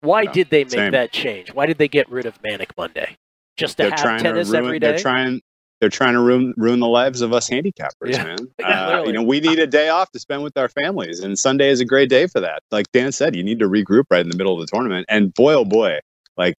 [0.02, 0.92] Why did they make same.
[0.92, 1.54] that change?
[1.54, 3.16] Why did they get rid of Manic Monday?
[3.58, 4.66] Just to They're have trying to tennis ruin.
[4.66, 4.92] every day?
[4.92, 5.42] They're trying.
[5.80, 8.24] They're trying to ruin ruin the lives of us handicappers, Yeah.
[8.24, 8.38] man.
[8.60, 11.38] Yeah, Uh, you know, we need a day off to spend with our families, and
[11.38, 12.64] Sunday is a great day for that.
[12.72, 15.06] Like Dan said, you need to regroup right in the middle of the tournament.
[15.08, 16.00] And boy, oh boy,
[16.36, 16.56] like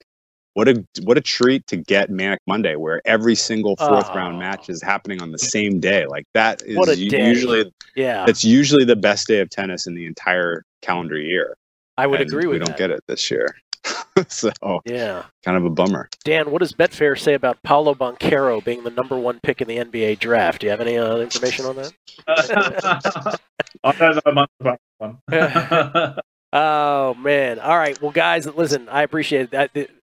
[0.55, 4.15] what a what a treat to get Manic Monday, where every single fourth Oh.
[4.15, 6.07] round match is happening on the same day.
[6.07, 7.29] Like that is What a u- day.
[7.29, 11.57] usually yeah, that's usually the best day of tennis in the entire calendar year.
[11.99, 12.79] I would And agree with We don't that.
[12.79, 13.55] get it this year,
[14.29, 14.51] so
[14.87, 15.25] Yeah.
[15.45, 16.09] kind of a bummer.
[16.25, 19.77] Dan, what does Betfair say about Paolo Banchero being the number one pick in the
[19.79, 20.61] NBA draft?
[20.61, 21.93] Do you have any uh, information on that?
[23.85, 25.19] I don't know much about one.
[26.51, 27.59] Oh man!
[27.59, 28.89] All right, well, guys, listen.
[28.89, 29.71] I appreciate that.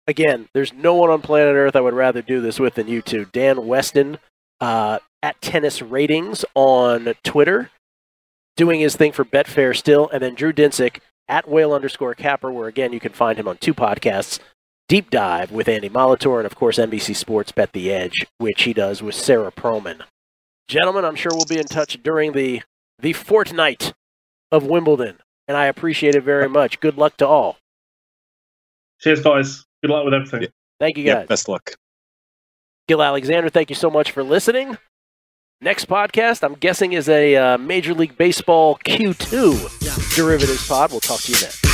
[0.09, 3.03] Again, there's no one on planet Earth I would rather do this with than you
[3.03, 3.27] two.
[3.27, 4.19] Dan Weston
[4.61, 7.71] uh, at Tennis Ratings on Twitter,
[8.57, 10.99] doing his thing for Betfair still, and then Drew Dinsick
[11.29, 14.39] at Whale underscore Capper, where again you can find him on two podcasts,
[14.89, 18.73] Deep Dive with Andy Molitor, and of course NBC Sports Bet the Edge, which he
[18.73, 20.03] does with Sarah Proman.
[20.69, 22.63] Gentlemen, I'm sure we'll be in touch during the
[22.99, 23.93] the fortnight
[24.53, 25.19] of Wimbledon,
[25.49, 26.81] and I appreciate it very much.
[26.81, 27.59] Good luck to all.
[29.01, 29.65] Cheers, guys.
[29.83, 30.49] Good luck with everything.
[30.81, 31.29] Thank you, Yeah, guys.
[31.29, 31.75] best luck.
[32.89, 34.77] Gill Alexander, thank you so much for listening.
[35.65, 40.91] Next podcast, I'm guessing, is a uh, Major League Baseball Q2 derivatives pod.
[40.91, 41.74] We'll talk to you then.